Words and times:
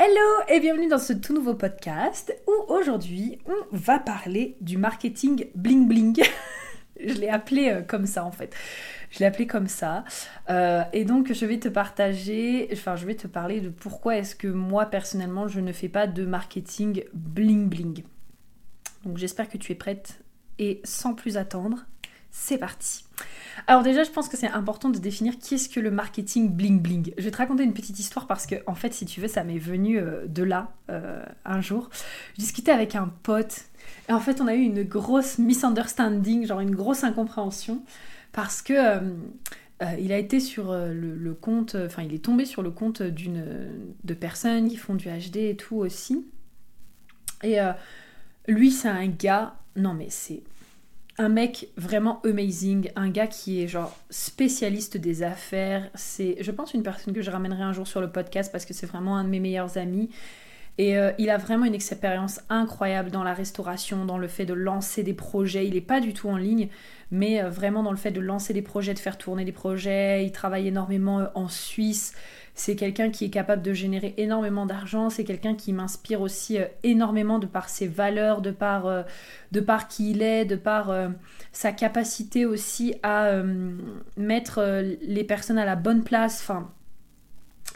Hello 0.00 0.44
et 0.48 0.60
bienvenue 0.60 0.86
dans 0.86 0.98
ce 0.98 1.12
tout 1.12 1.34
nouveau 1.34 1.54
podcast 1.54 2.32
où 2.46 2.72
aujourd'hui 2.72 3.40
on 3.46 3.76
va 3.76 3.98
parler 3.98 4.56
du 4.60 4.78
marketing 4.78 5.46
bling 5.56 5.88
bling. 5.88 6.22
je 7.04 7.14
l'ai 7.14 7.28
appelé 7.28 7.70
euh, 7.70 7.82
comme 7.82 8.06
ça 8.06 8.24
en 8.24 8.30
fait. 8.30 8.54
Je 9.10 9.18
l'ai 9.18 9.24
appelé 9.24 9.48
comme 9.48 9.66
ça. 9.66 10.04
Euh, 10.50 10.84
et 10.92 11.04
donc 11.04 11.32
je 11.32 11.44
vais 11.44 11.58
te 11.58 11.68
partager, 11.68 12.68
enfin 12.72 12.94
je 12.94 13.06
vais 13.06 13.16
te 13.16 13.26
parler 13.26 13.60
de 13.60 13.70
pourquoi 13.70 14.16
est-ce 14.18 14.36
que 14.36 14.46
moi 14.46 14.86
personnellement 14.86 15.48
je 15.48 15.58
ne 15.58 15.72
fais 15.72 15.88
pas 15.88 16.06
de 16.06 16.24
marketing 16.24 17.02
bling 17.12 17.68
bling. 17.68 18.04
Donc 19.04 19.18
j'espère 19.18 19.48
que 19.48 19.58
tu 19.58 19.72
es 19.72 19.74
prête 19.74 20.20
et 20.60 20.80
sans 20.84 21.14
plus 21.14 21.36
attendre, 21.36 21.86
c'est 22.38 22.58
parti. 22.58 23.04
Alors 23.66 23.82
déjà, 23.82 24.04
je 24.04 24.10
pense 24.10 24.28
que 24.28 24.36
c'est 24.36 24.48
important 24.48 24.88
de 24.90 24.98
définir 24.98 25.38
qui 25.38 25.56
est-ce 25.56 25.68
que 25.68 25.80
le 25.80 25.90
marketing 25.90 26.48
bling 26.50 26.80
bling. 26.80 27.12
Je 27.18 27.24
vais 27.24 27.30
te 27.30 27.36
raconter 27.36 27.64
une 27.64 27.74
petite 27.74 27.98
histoire 27.98 28.26
parce 28.26 28.46
que 28.46 28.54
en 28.66 28.74
fait, 28.74 28.94
si 28.94 29.04
tu 29.06 29.20
veux, 29.20 29.28
ça 29.28 29.42
m'est 29.42 29.58
venu 29.58 29.98
euh, 29.98 30.24
de 30.26 30.44
là 30.44 30.72
euh, 30.88 31.22
un 31.44 31.60
jour. 31.60 31.90
Je 32.34 32.40
discutais 32.40 32.70
avec 32.70 32.94
un 32.94 33.12
pote 33.24 33.64
et 34.08 34.12
en 34.12 34.20
fait, 34.20 34.40
on 34.40 34.46
a 34.46 34.54
eu 34.54 34.60
une 34.60 34.84
grosse 34.84 35.38
misunderstanding, 35.38 36.46
genre 36.46 36.60
une 36.60 36.74
grosse 36.74 37.02
incompréhension 37.02 37.82
parce 38.32 38.62
que 38.62 38.72
euh, 38.74 39.96
il 39.98 40.12
a 40.12 40.18
été 40.18 40.38
sur 40.38 40.72
le, 40.72 41.34
compte, 41.34 41.74
enfin, 41.74 42.02
il 42.02 42.14
est 42.14 42.24
tombé 42.24 42.44
sur 42.44 42.62
le 42.62 42.70
compte 42.70 43.02
d'une 43.02 43.44
de 44.04 44.14
personnes 44.14 44.68
qui 44.68 44.76
font 44.76 44.94
du 44.94 45.08
HD 45.08 45.36
et 45.38 45.56
tout 45.56 45.76
aussi. 45.76 46.24
Et 47.42 47.58
lui, 48.46 48.70
c'est 48.70 48.88
un 48.88 49.08
gars. 49.08 49.56
Non 49.76 49.94
mais 49.94 50.08
c'est 50.10 50.42
un 51.18 51.28
mec 51.28 51.68
vraiment 51.76 52.20
amazing, 52.24 52.90
un 52.94 53.10
gars 53.10 53.26
qui 53.26 53.62
est 53.62 53.68
genre 53.68 53.96
spécialiste 54.08 54.96
des 54.96 55.24
affaires. 55.24 55.90
C'est, 55.94 56.36
je 56.40 56.50
pense, 56.52 56.74
une 56.74 56.84
personne 56.84 57.12
que 57.12 57.22
je 57.22 57.30
ramènerai 57.30 57.62
un 57.62 57.72
jour 57.72 57.88
sur 57.88 58.00
le 58.00 58.10
podcast 58.10 58.52
parce 58.52 58.64
que 58.64 58.72
c'est 58.72 58.86
vraiment 58.86 59.16
un 59.16 59.24
de 59.24 59.28
mes 59.28 59.40
meilleurs 59.40 59.78
amis. 59.78 60.10
Et 60.78 60.96
euh, 60.96 61.10
il 61.18 61.28
a 61.28 61.38
vraiment 61.38 61.66
une 61.66 61.74
expérience 61.74 62.40
incroyable 62.48 63.10
dans 63.10 63.24
la 63.24 63.34
restauration, 63.34 64.04
dans 64.04 64.16
le 64.16 64.28
fait 64.28 64.46
de 64.46 64.54
lancer 64.54 65.02
des 65.02 65.12
projets. 65.12 65.66
Il 65.66 65.74
n'est 65.74 65.80
pas 65.80 66.00
du 66.00 66.14
tout 66.14 66.28
en 66.28 66.36
ligne, 66.36 66.68
mais 67.10 67.42
euh, 67.42 67.50
vraiment 67.50 67.82
dans 67.82 67.90
le 67.90 67.96
fait 67.96 68.12
de 68.12 68.20
lancer 68.20 68.54
des 68.54 68.62
projets, 68.62 68.94
de 68.94 69.00
faire 69.00 69.18
tourner 69.18 69.44
des 69.44 69.50
projets. 69.50 70.24
Il 70.24 70.30
travaille 70.30 70.68
énormément 70.68 71.18
euh, 71.18 71.26
en 71.34 71.48
Suisse. 71.48 72.14
C'est 72.60 72.76
quelqu'un 72.76 73.10
qui 73.10 73.24
est 73.24 73.30
capable 73.30 73.62
de 73.62 73.72
générer 73.72 74.14
énormément 74.16 74.66
d'argent. 74.66 75.10
C'est 75.10 75.24
quelqu'un 75.24 75.54
qui 75.54 75.72
m'inspire 75.72 76.20
aussi 76.20 76.58
énormément 76.82 77.38
de 77.38 77.46
par 77.46 77.68
ses 77.68 77.86
valeurs, 77.86 78.40
de 78.40 78.50
par, 78.50 79.04
par 79.66 79.88
qui 79.88 80.10
il 80.10 80.22
est, 80.22 80.44
de 80.44 80.56
par 80.56 80.92
sa 81.52 81.70
capacité 81.70 82.46
aussi 82.46 82.96
à 83.04 83.32
mettre 84.16 84.82
les 85.02 85.22
personnes 85.22 85.58
à 85.58 85.64
la 85.64 85.76
bonne 85.76 86.02
place. 86.02 86.40
Enfin, 86.42 86.68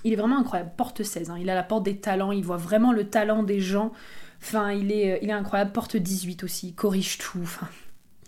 il 0.05 0.13
est 0.13 0.17
vraiment 0.17 0.39
incroyable. 0.39 0.73
Porte 0.77 1.03
16, 1.03 1.31
hein. 1.31 1.37
il 1.41 1.49
a 1.51 1.55
la 1.55 1.63
porte 1.63 1.85
des 1.85 1.97
talents, 1.97 2.33
il 2.33 2.45
voit 2.45 2.57
vraiment 2.57 2.93
le 2.93 3.05
talent 3.05 3.43
des 3.43 3.61
gens. 3.61 3.93
Enfin, 4.41 4.73
il 4.73 4.91
est, 4.91 5.13
euh, 5.13 5.19
il 5.23 5.31
est 5.31 5.35
incroyable. 5.35 5.73
Porte 5.73 5.97
18 5.97 6.45
aussi, 6.45 6.69
il 6.69 6.75
corrige 6.75 7.19
tout. 7.19 7.59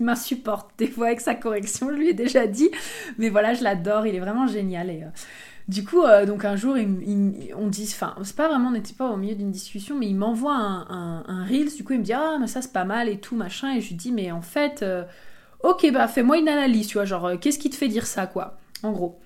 Il 0.00 0.06
m'insupporte 0.06 0.72
des 0.76 0.88
fois 0.88 1.06
avec 1.06 1.20
sa 1.20 1.37
correction, 1.37 1.88
je 1.88 1.94
lui 1.94 2.09
ai 2.09 2.14
déjà 2.14 2.48
dit. 2.48 2.69
Mais 3.16 3.28
voilà, 3.28 3.54
je 3.54 3.62
l'adore, 3.62 4.09
il 4.09 4.16
est 4.16 4.20
vraiment 4.20 4.48
génial. 4.48 4.91
Et, 4.91 5.04
euh, 5.04 5.09
du 5.69 5.84
coup, 5.84 6.02
euh, 6.02 6.26
donc 6.26 6.44
un 6.44 6.56
jour, 6.56 6.76
on 6.76 7.66
dit, 7.69 7.88
enfin, 7.92 8.14
c'est 8.22 8.36
pas 8.36 8.48
vraiment, 8.48 8.69
on 8.69 8.72
n'était 8.72 8.92
pas 8.92 9.08
au 9.08 9.16
milieu 9.16 9.34
d'une 9.34 9.50
discussion, 9.50 9.97
mais 9.98 10.06
il 10.06 10.16
m'envoie 10.16 10.54
un, 10.54 11.25
un, 11.26 11.44
Reels, 11.44 11.75
du 11.75 11.84
coup, 11.84 11.94
il 11.94 12.00
me 12.00 12.04
dit, 12.04 12.12
ah, 12.12 12.36
mais 12.41 12.47
ça 12.47 12.62
c'est 12.62 12.72
pas 12.72 12.84
mal 12.84 13.08
et 13.08 13.19
tout, 13.19 13.36
machin. 13.36 13.75
Et 13.75 13.80
je 13.80 13.88
lui 13.88 13.94
dis, 13.97 14.12
mais 14.12 14.30
en 14.30 14.42
fait, 14.42 14.84
ok, 15.62 15.91
bah 15.92 16.08
fais-moi 16.08 16.38
une 16.38 16.48
analyse, 16.48 16.88
tu 16.88 16.94
vois, 16.94 17.04
genre, 17.04 17.32
qu'est-ce 17.41 17.58
qui 17.58 17.70
te 17.70 17.76
fait 17.76 17.88
dire 17.88 18.06
ça, 18.06 18.26
quoi, 18.26 18.58
en 18.82 18.92
gros 18.92 19.20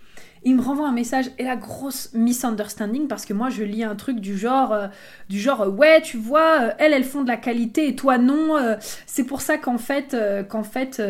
il 0.44 0.56
me 0.56 0.62
renvoie 0.62 0.88
un 0.88 0.92
message 0.92 1.30
et 1.38 1.44
la 1.44 1.56
grosse 1.56 2.12
misunderstanding 2.14 3.08
parce 3.08 3.24
que 3.24 3.32
moi 3.32 3.50
je 3.50 3.64
lis 3.64 3.84
un 3.84 3.96
truc 3.96 4.20
du 4.20 4.38
genre 4.38 4.72
euh, 4.72 4.86
du 5.28 5.38
genre 5.38 5.62
euh, 5.62 5.68
ouais 5.68 6.00
tu 6.00 6.16
vois 6.16 6.62
euh, 6.62 6.70
elles 6.78 6.92
elles 6.92 7.04
font 7.04 7.22
de 7.22 7.28
la 7.28 7.36
qualité 7.36 7.88
et 7.88 7.96
toi 7.96 8.18
non 8.18 8.56
c'est 9.06 9.24
pour 9.24 9.40
ça 9.40 9.58
qu'en 9.58 9.78
fait 9.78 10.16
qu'en 10.48 10.62
fait 10.62 11.02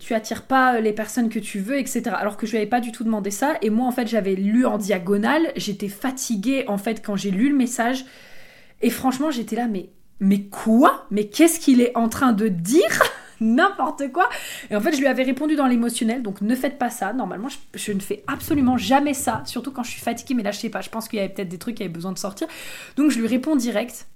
tu 0.00 0.14
attires 0.14 0.42
pas 0.42 0.80
les 0.80 0.92
personnes 0.92 1.28
que 1.28 1.38
tu 1.38 1.60
veux 1.60 1.78
etc 1.78 2.02
alors 2.18 2.36
que 2.36 2.46
je 2.46 2.52
lui 2.52 2.58
avais 2.58 2.66
pas 2.66 2.80
du 2.80 2.90
tout 2.90 3.04
demandé 3.04 3.30
ça 3.30 3.54
et 3.62 3.70
moi 3.70 3.86
en 3.86 3.92
fait 3.92 4.08
j'avais 4.08 4.34
lu 4.34 4.66
en 4.66 4.76
diagonale 4.76 5.52
j'étais 5.56 5.88
fatiguée 5.88 6.64
en 6.66 6.78
fait 6.78 7.04
quand 7.04 7.14
j'ai 7.14 7.30
lu 7.30 7.48
le 7.48 7.54
message 7.54 8.04
et 8.80 8.90
franchement 8.90 9.30
j'étais 9.30 9.54
là 9.54 9.68
mais 9.68 9.90
mais 10.22 10.42
quoi? 10.44 11.06
Mais 11.10 11.26
qu'est-ce 11.26 11.58
qu'il 11.58 11.80
est 11.80 11.96
en 11.96 12.08
train 12.08 12.32
de 12.32 12.46
dire? 12.46 13.02
N'importe 13.40 14.12
quoi. 14.12 14.28
Et 14.70 14.76
en 14.76 14.80
fait, 14.80 14.92
je 14.92 15.00
lui 15.00 15.08
avais 15.08 15.24
répondu 15.24 15.56
dans 15.56 15.66
l'émotionnel, 15.66 16.22
donc 16.22 16.40
ne 16.42 16.54
faites 16.54 16.78
pas 16.78 16.90
ça. 16.90 17.12
Normalement, 17.12 17.48
je, 17.74 17.92
ne 17.92 17.98
fais 17.98 18.22
absolument 18.28 18.78
jamais 18.78 19.14
ça, 19.14 19.42
surtout 19.46 19.72
quand 19.72 19.82
je 19.82 19.90
suis 19.90 20.00
fatiguée, 20.00 20.34
mais 20.34 20.44
là, 20.44 20.52
je 20.52 20.60
sais 20.60 20.68
pas, 20.68 20.80
je 20.80 20.90
pense 20.90 21.08
qu'il 21.08 21.18
y 21.18 21.22
avait 21.22 21.32
peut-être 21.32 21.48
des 21.48 21.58
trucs 21.58 21.74
qui 21.74 21.82
avaient 21.82 21.92
besoin 21.92 22.12
de 22.12 22.18
sortir. 22.18 22.46
Donc, 22.94 23.10
je 23.10 23.18
lui 23.18 23.26
réponds 23.26 23.56
direct. 23.56 24.06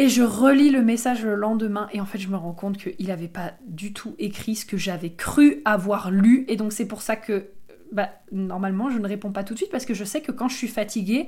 Et 0.00 0.08
je 0.08 0.22
relis 0.22 0.70
le 0.70 0.80
message 0.80 1.24
le 1.24 1.34
lendemain 1.34 1.88
et 1.92 2.00
en 2.00 2.06
fait 2.06 2.18
je 2.18 2.28
me 2.28 2.36
rends 2.36 2.52
compte 2.52 2.78
qu'il 2.78 3.08
n'avait 3.08 3.26
pas 3.26 3.54
du 3.66 3.92
tout 3.92 4.14
écrit 4.20 4.54
ce 4.54 4.64
que 4.64 4.76
j'avais 4.76 5.10
cru 5.10 5.60
avoir 5.64 6.12
lu 6.12 6.44
et 6.46 6.54
donc 6.54 6.72
c'est 6.72 6.86
pour 6.86 7.02
ça 7.02 7.16
que 7.16 7.48
bah, 7.90 8.10
normalement 8.30 8.90
je 8.90 8.98
ne 8.98 9.08
réponds 9.08 9.32
pas 9.32 9.42
tout 9.42 9.54
de 9.54 9.58
suite 9.58 9.72
parce 9.72 9.84
que 9.84 9.94
je 9.94 10.04
sais 10.04 10.20
que 10.20 10.30
quand 10.30 10.48
je 10.48 10.54
suis 10.56 10.68
fatiguée, 10.68 11.26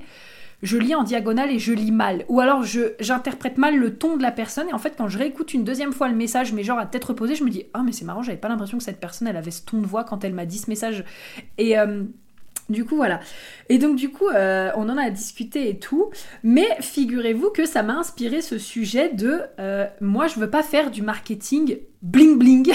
je 0.63 0.77
lis 0.79 0.95
en 0.95 1.03
diagonale 1.03 1.51
et 1.51 1.59
je 1.59 1.73
lis 1.73 1.91
mal. 1.91 2.25
Ou 2.29 2.39
alors 2.39 2.63
j'interprète 3.01 3.59
mal 3.59 3.77
le 3.77 3.97
ton 3.97 4.17
de 4.17 4.23
la 4.23 4.31
personne 4.31 4.69
et 4.69 4.73
en 4.73 4.79
fait 4.79 4.95
quand 4.97 5.09
je 5.09 5.19
réécoute 5.19 5.53
une 5.53 5.65
deuxième 5.65 5.93
fois 5.93 6.09
le 6.09 6.15
message 6.15 6.53
mais 6.53 6.63
genre 6.63 6.79
à 6.79 6.87
tête 6.87 7.05
reposée, 7.05 7.35
je 7.35 7.43
me 7.43 7.51
dis 7.51 7.65
"Ah 7.75 7.83
mais 7.85 7.91
c'est 7.91 8.05
marrant, 8.05 8.23
j'avais 8.23 8.39
pas 8.39 8.49
l'impression 8.49 8.79
que 8.79 8.85
cette 8.85 9.01
personne 9.01 9.27
elle 9.27 9.37
avait 9.37 9.51
ce 9.51 9.63
ton 9.63 9.79
de 9.79 9.87
voix 9.87 10.05
quand 10.05 10.23
elle 10.23 10.35
m'a 10.35 10.47
dit 10.47 10.59
ce 10.59 10.71
message." 10.71 11.05
Et 11.59 11.77
euh, 11.77 12.05
du 12.71 12.85
coup, 12.85 12.97
voilà. 12.97 13.21
Et 13.69 13.79
donc, 13.79 13.97
du 13.97 14.11
coup, 14.11 14.29
euh, 14.29 14.71
on 14.77 14.89
en 14.89 14.97
a 14.97 15.11
discuté 15.11 15.69
et 15.69 15.79
tout. 15.79 16.11
Mais 16.43 16.69
figurez-vous 16.81 17.51
que 17.51 17.67
ça 17.67 17.83
m'a 17.83 17.95
inspiré 17.95 18.41
ce 18.41 18.59
sujet 18.59 19.13
de 19.13 19.43
euh, 19.59 19.87
moi, 20.01 20.27
je 20.27 20.39
veux 20.39 20.51
pas 20.51 20.63
faire 20.63 20.91
du 20.91 21.03
marketing 21.03 21.79
bling 22.03 22.39
bling. 22.39 22.73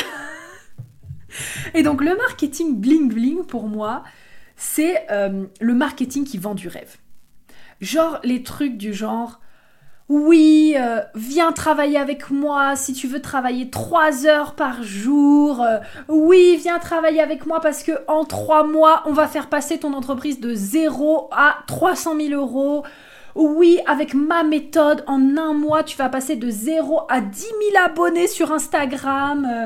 et 1.73 1.84
donc, 1.84 2.01
le 2.01 2.16
marketing 2.16 2.79
bling 2.79 3.09
bling, 3.09 3.45
pour 3.45 3.67
moi, 3.67 4.03
c'est 4.55 5.05
le 5.09 5.73
marketing 5.73 6.23
qui 6.23 6.38
vend 6.38 6.55
du 6.55 6.67
rêve. 6.67 6.97
Genre 7.81 8.19
les 8.23 8.41
trucs 8.41 8.78
du 8.78 8.94
genre 8.94 9.41
oui, 10.07 10.75
euh, 10.77 11.01
viens 11.16 11.51
travailler 11.51 11.97
avec 11.97 12.29
moi 12.29 12.75
si 12.75 12.93
tu 12.93 13.07
veux 13.07 13.21
travailler 13.21 13.71
3 13.71 14.27
heures 14.27 14.53
par 14.53 14.83
jour. 14.83 15.61
Euh, 15.61 15.79
oui, 16.07 16.57
viens 16.61 16.78
travailler 16.78 17.22
avec 17.22 17.47
moi 17.47 17.59
parce 17.59 17.81
que 17.81 17.91
en 18.07 18.23
3 18.23 18.67
mois, 18.67 19.02
on 19.07 19.13
va 19.13 19.28
faire 19.28 19.49
passer 19.49 19.79
ton 19.79 19.93
entreprise 19.93 20.40
de 20.40 20.53
0 20.53 21.29
à 21.31 21.57
300 21.66 22.17
000 22.19 22.40
euros. 22.40 22.84
Oui, 23.34 23.79
avec 23.87 24.13
ma 24.13 24.43
méthode, 24.43 25.03
en 25.07 25.37
un 25.37 25.53
mois, 25.53 25.84
tu 25.84 25.97
vas 25.97 26.08
passer 26.08 26.35
de 26.35 26.51
0 26.51 27.01
à 27.09 27.19
10 27.19 27.40
000 27.41 27.53
abonnés 27.84 28.28
sur 28.28 28.51
Instagram. 28.51 29.47
Euh, 29.51 29.66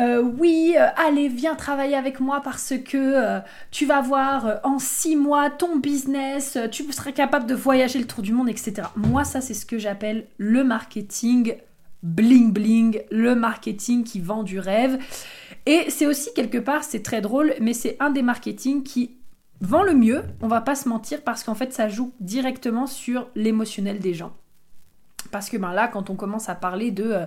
euh, 0.00 0.22
oui, 0.22 0.74
euh, 0.78 0.86
allez, 0.96 1.28
viens 1.28 1.54
travailler 1.54 1.94
avec 1.94 2.20
moi 2.20 2.40
parce 2.42 2.72
que 2.84 2.96
euh, 2.96 3.40
tu 3.70 3.84
vas 3.84 4.00
voir 4.00 4.60
en 4.64 4.78
six 4.78 5.14
mois 5.14 5.50
ton 5.50 5.76
business, 5.76 6.56
tu 6.72 6.90
seras 6.90 7.12
capable 7.12 7.46
de 7.46 7.54
voyager 7.54 7.98
le 7.98 8.06
tour 8.06 8.22
du 8.22 8.32
monde, 8.32 8.48
etc. 8.48 8.88
Moi, 8.96 9.24
ça, 9.24 9.40
c'est 9.40 9.54
ce 9.54 9.66
que 9.66 9.78
j'appelle 9.78 10.26
le 10.38 10.64
marketing 10.64 11.54
bling 12.02 12.52
bling, 12.52 13.02
le 13.10 13.34
marketing 13.34 14.04
qui 14.04 14.20
vend 14.20 14.42
du 14.42 14.58
rêve. 14.58 14.98
Et 15.66 15.84
c'est 15.90 16.06
aussi 16.06 16.32
quelque 16.34 16.58
part, 16.58 16.84
c'est 16.84 17.02
très 17.02 17.20
drôle, 17.20 17.54
mais 17.60 17.74
c'est 17.74 17.96
un 18.00 18.10
des 18.10 18.22
marketing 18.22 18.82
qui 18.82 19.18
vend 19.60 19.82
le 19.82 19.94
mieux, 19.94 20.22
on 20.40 20.48
va 20.48 20.62
pas 20.62 20.74
se 20.74 20.88
mentir, 20.88 21.20
parce 21.22 21.44
qu'en 21.44 21.54
fait, 21.54 21.74
ça 21.74 21.88
joue 21.88 22.12
directement 22.20 22.86
sur 22.86 23.28
l'émotionnel 23.34 23.98
des 23.98 24.14
gens. 24.14 24.32
Parce 25.30 25.48
que 25.48 25.56
ben 25.56 25.72
là, 25.72 25.88
quand 25.88 26.10
on 26.10 26.16
commence 26.16 26.48
à 26.48 26.54
parler 26.54 26.90
de, 26.90 27.04
euh, 27.04 27.26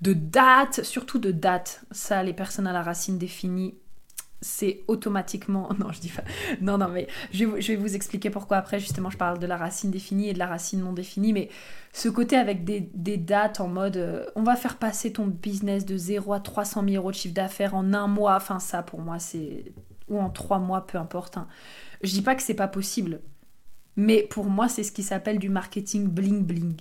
de 0.00 0.82
surtout 0.82 1.18
de 1.18 1.30
date, 1.30 1.84
ça, 1.90 2.22
les 2.22 2.32
personnes 2.32 2.66
à 2.66 2.72
la 2.72 2.82
racine 2.82 3.18
définie, 3.18 3.74
c'est 4.42 4.82
automatiquement. 4.88 5.68
Non, 5.78 5.90
je 5.90 6.00
dis 6.00 6.10
pas. 6.10 6.22
Non, 6.60 6.76
non, 6.78 6.88
mais 6.88 7.06
je 7.32 7.44
vais, 7.44 7.76
vous 7.76 7.94
expliquer 7.94 8.30
pourquoi 8.30 8.58
après. 8.58 8.78
Justement, 8.78 9.08
je 9.08 9.16
parle 9.16 9.38
de 9.38 9.46
la 9.46 9.56
racine 9.56 9.90
définie 9.90 10.28
et 10.28 10.34
de 10.34 10.38
la 10.38 10.46
racine 10.46 10.80
non 10.80 10.92
définie. 10.92 11.32
Mais 11.32 11.48
ce 11.92 12.08
côté 12.08 12.36
avec 12.36 12.64
des, 12.64 13.16
dates 13.16 13.60
en 13.60 13.68
mode 13.68 13.96
euh, 13.96 14.26
on 14.36 14.42
va 14.42 14.56
faire 14.56 14.76
passer 14.76 15.12
ton 15.12 15.26
business 15.26 15.86
de 15.86 15.96
0 15.96 16.32
à 16.34 16.40
300 16.40 16.84
000 16.84 16.96
euros 16.96 17.10
de 17.10 17.16
chiffre 17.16 17.34
d'affaires 17.34 17.74
en 17.74 17.94
un 17.94 18.06
mois. 18.06 18.36
Enfin, 18.36 18.58
ça, 18.58 18.82
pour 18.82 19.00
moi, 19.00 19.18
c'est. 19.18 19.72
Ou 20.08 20.20
en 20.20 20.28
trois 20.28 20.58
mois, 20.58 20.86
peu 20.86 20.98
importe. 20.98 21.36
Hein. 21.38 21.46
Je 22.02 22.10
dis 22.10 22.22
pas 22.22 22.34
que 22.34 22.42
c'est 22.42 22.54
pas 22.54 22.68
possible. 22.68 23.20
Mais 23.96 24.22
pour 24.22 24.46
moi, 24.46 24.68
c'est 24.68 24.82
ce 24.82 24.92
qui 24.92 25.02
s'appelle 25.02 25.38
du 25.38 25.48
marketing 25.48 26.08
bling 26.08 26.44
bling. 26.44 26.76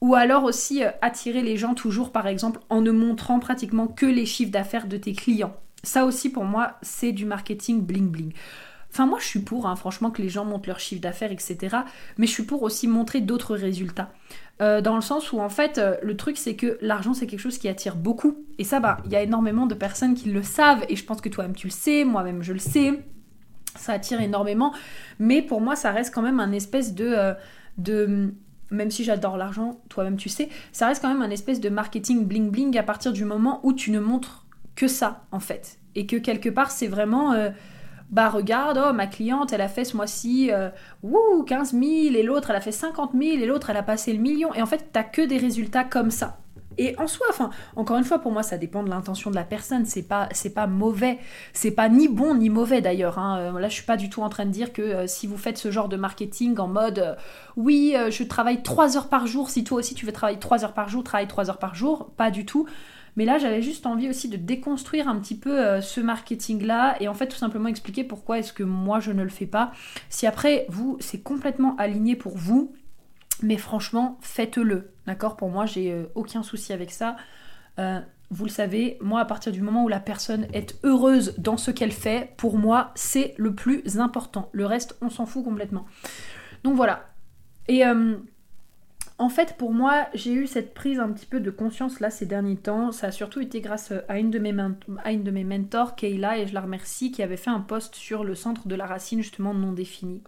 Ou 0.00 0.14
alors 0.14 0.44
aussi 0.44 0.82
euh, 0.84 0.90
attirer 1.02 1.42
les 1.42 1.56
gens 1.56 1.74
toujours, 1.74 2.10
par 2.10 2.26
exemple, 2.26 2.60
en 2.70 2.80
ne 2.80 2.90
montrant 2.90 3.38
pratiquement 3.38 3.86
que 3.86 4.06
les 4.06 4.26
chiffres 4.26 4.50
d'affaires 4.50 4.86
de 4.86 4.96
tes 4.96 5.12
clients. 5.12 5.54
Ça 5.82 6.04
aussi, 6.04 6.30
pour 6.30 6.44
moi, 6.44 6.76
c'est 6.82 7.12
du 7.12 7.26
marketing 7.26 7.82
bling 7.84 8.10
bling. 8.10 8.32
Enfin, 8.92 9.06
moi, 9.06 9.18
je 9.20 9.26
suis 9.26 9.40
pour, 9.40 9.66
hein, 9.66 9.76
franchement, 9.76 10.10
que 10.10 10.20
les 10.20 10.28
gens 10.28 10.44
montent 10.44 10.66
leur 10.66 10.80
chiffre 10.80 11.00
d'affaires, 11.00 11.30
etc. 11.30 11.76
Mais 12.18 12.26
je 12.26 12.32
suis 12.32 12.42
pour 12.42 12.62
aussi 12.62 12.88
montrer 12.88 13.20
d'autres 13.20 13.54
résultats. 13.54 14.10
Euh, 14.60 14.80
dans 14.80 14.96
le 14.96 15.00
sens 15.00 15.32
où, 15.32 15.38
en 15.38 15.48
fait, 15.48 15.78
euh, 15.78 15.96
le 16.02 16.16
truc, 16.16 16.36
c'est 16.36 16.56
que 16.56 16.76
l'argent, 16.80 17.14
c'est 17.14 17.26
quelque 17.26 17.40
chose 17.40 17.58
qui 17.58 17.68
attire 17.68 17.94
beaucoup. 17.94 18.44
Et 18.58 18.64
ça, 18.64 18.80
bah, 18.80 18.98
il 19.04 19.12
y 19.12 19.16
a 19.16 19.22
énormément 19.22 19.66
de 19.66 19.74
personnes 19.74 20.14
qui 20.14 20.30
le 20.30 20.42
savent. 20.42 20.84
Et 20.88 20.96
je 20.96 21.04
pense 21.04 21.20
que 21.20 21.28
toi-même, 21.28 21.54
tu 21.54 21.68
le 21.68 21.72
sais, 21.72 22.04
moi-même, 22.04 22.42
je 22.42 22.52
le 22.52 22.58
sais. 22.58 23.04
Ça 23.76 23.92
attire 23.92 24.20
énormément. 24.20 24.74
Mais 25.18 25.40
pour 25.40 25.60
moi, 25.60 25.76
ça 25.76 25.92
reste 25.92 26.12
quand 26.12 26.22
même 26.22 26.40
un 26.40 26.52
espèce 26.52 26.94
de 26.94 27.36
même 28.70 28.90
si 28.90 29.04
j'adore 29.04 29.36
l'argent, 29.36 29.80
toi-même 29.88 30.16
tu 30.16 30.28
sais, 30.28 30.48
ça 30.72 30.86
reste 30.86 31.02
quand 31.02 31.08
même 31.08 31.22
un 31.22 31.30
espèce 31.30 31.60
de 31.60 31.68
marketing 31.68 32.24
bling 32.24 32.50
bling 32.50 32.78
à 32.78 32.82
partir 32.82 33.12
du 33.12 33.24
moment 33.24 33.60
où 33.62 33.72
tu 33.72 33.90
ne 33.90 34.00
montres 34.00 34.46
que 34.76 34.88
ça, 34.88 35.24
en 35.32 35.40
fait. 35.40 35.78
Et 35.94 36.06
que 36.06 36.16
quelque 36.16 36.48
part, 36.48 36.70
c'est 36.70 36.86
vraiment. 36.86 37.32
Euh, 37.32 37.50
bah 38.10 38.28
regarde, 38.28 38.80
oh, 38.84 38.92
ma 38.92 39.06
cliente, 39.06 39.52
elle 39.52 39.60
a 39.60 39.68
fait 39.68 39.84
ce 39.84 39.96
mois-ci, 39.96 40.50
euh, 40.50 40.68
15 41.46 41.72
000, 41.72 41.84
et 41.84 42.22
l'autre, 42.24 42.50
elle 42.50 42.56
a 42.56 42.60
fait 42.60 42.72
50 42.72 43.12
000, 43.12 43.36
et 43.36 43.46
l'autre, 43.46 43.70
elle 43.70 43.76
a 43.76 43.84
passé 43.84 44.12
le 44.12 44.18
million. 44.18 44.52
Et 44.54 44.62
en 44.62 44.66
fait, 44.66 44.88
t'as 44.92 45.04
que 45.04 45.22
des 45.22 45.38
résultats 45.38 45.84
comme 45.84 46.10
ça. 46.10 46.38
Et 46.78 46.94
en 46.98 47.06
soi, 47.06 47.26
enfin, 47.30 47.50
encore 47.76 47.98
une 47.98 48.04
fois, 48.04 48.18
pour 48.20 48.32
moi, 48.32 48.42
ça 48.42 48.56
dépend 48.56 48.82
de 48.82 48.90
l'intention 48.90 49.30
de 49.30 49.34
la 49.34 49.44
personne. 49.44 49.84
C'est 49.84 50.02
pas, 50.02 50.28
c'est 50.32 50.54
pas 50.54 50.66
mauvais. 50.66 51.18
C'est 51.52 51.72
pas 51.72 51.88
ni 51.88 52.08
bon 52.08 52.34
ni 52.34 52.48
mauvais 52.48 52.80
d'ailleurs. 52.80 53.18
Hein. 53.18 53.38
Euh, 53.38 53.58
là, 53.58 53.68
je 53.68 53.74
suis 53.74 53.84
pas 53.84 53.96
du 53.96 54.08
tout 54.08 54.22
en 54.22 54.28
train 54.28 54.46
de 54.46 54.50
dire 54.50 54.72
que 54.72 54.82
euh, 54.82 55.06
si 55.06 55.26
vous 55.26 55.36
faites 55.36 55.58
ce 55.58 55.70
genre 55.70 55.88
de 55.88 55.96
marketing 55.96 56.58
en 56.58 56.68
mode, 56.68 57.16
oui, 57.56 57.94
je 58.10 58.22
travaille 58.24 58.62
3 58.62 58.96
heures 58.96 59.08
par 59.08 59.26
jour. 59.26 59.50
Si 59.50 59.64
toi 59.64 59.78
aussi 59.78 59.94
tu 59.94 60.06
veux 60.06 60.12
travailler 60.12 60.38
3 60.38 60.64
heures 60.64 60.74
par 60.74 60.88
jour, 60.88 61.04
travaille 61.04 61.28
3 61.28 61.50
heures 61.50 61.58
par 61.58 61.74
jour. 61.74 62.10
Pas 62.16 62.30
du 62.30 62.46
tout. 62.46 62.66
Mais 63.16 63.24
là, 63.24 63.38
j'avais 63.38 63.62
juste 63.62 63.86
envie 63.86 64.08
aussi 64.08 64.28
de 64.28 64.36
déconstruire 64.36 65.08
un 65.08 65.18
petit 65.18 65.36
peu 65.36 65.58
euh, 65.58 65.80
ce 65.80 66.00
marketing-là 66.00 66.96
et 67.00 67.08
en 67.08 67.14
fait 67.14 67.26
tout 67.26 67.36
simplement 67.36 67.68
expliquer 67.68 68.04
pourquoi 68.04 68.38
est-ce 68.38 68.52
que 68.52 68.62
moi 68.62 69.00
je 69.00 69.12
ne 69.12 69.22
le 69.22 69.28
fais 69.28 69.46
pas. 69.46 69.72
Si 70.08 70.26
après, 70.26 70.66
vous, 70.68 70.96
c'est 71.00 71.20
complètement 71.22 71.76
aligné 71.76 72.16
pour 72.16 72.36
vous, 72.36 72.72
mais 73.42 73.56
franchement, 73.56 74.18
faites-le. 74.20 74.92
D'accord? 75.06 75.36
Pour 75.36 75.50
moi, 75.50 75.66
j'ai 75.66 75.92
euh, 75.92 76.04
aucun 76.14 76.42
souci 76.42 76.72
avec 76.72 76.90
ça. 76.90 77.16
Euh, 77.78 78.00
vous 78.30 78.44
le 78.44 78.50
savez, 78.50 78.96
moi, 79.00 79.20
à 79.20 79.24
partir 79.24 79.52
du 79.52 79.60
moment 79.60 79.84
où 79.84 79.88
la 79.88 80.00
personne 80.00 80.46
est 80.52 80.78
heureuse 80.84 81.34
dans 81.38 81.56
ce 81.56 81.70
qu'elle 81.70 81.92
fait, 81.92 82.32
pour 82.36 82.58
moi, 82.58 82.92
c'est 82.94 83.34
le 83.38 83.54
plus 83.54 83.98
important. 83.98 84.48
Le 84.52 84.66
reste, 84.66 84.96
on 85.00 85.10
s'en 85.10 85.26
fout 85.26 85.44
complètement. 85.44 85.84
Donc 86.62 86.76
voilà. 86.76 87.08
Et 87.66 87.84
en 89.20 89.28
fait, 89.28 89.56
pour 89.58 89.74
moi, 89.74 90.06
j'ai 90.14 90.32
eu 90.32 90.46
cette 90.46 90.72
prise 90.72 90.98
un 90.98 91.10
petit 91.10 91.26
peu 91.26 91.40
de 91.40 91.50
conscience 91.50 92.00
là 92.00 92.08
ces 92.08 92.24
derniers 92.24 92.56
temps. 92.56 92.90
Ça 92.90 93.08
a 93.08 93.12
surtout 93.12 93.40
été 93.40 93.60
grâce 93.60 93.92
à 94.08 94.18
une 94.18 94.30
de 94.30 94.38
mes, 94.38 95.44
mentors, 95.44 95.94
Kayla, 95.94 96.38
et 96.38 96.46
je 96.46 96.54
la 96.54 96.62
remercie, 96.62 97.12
qui 97.12 97.22
avait 97.22 97.36
fait 97.36 97.50
un 97.50 97.60
post 97.60 97.94
sur 97.94 98.24
le 98.24 98.34
centre 98.34 98.66
de 98.66 98.74
la 98.74 98.86
racine 98.86 99.20
justement 99.20 99.52
non 99.52 99.72
défini. 99.72 100.22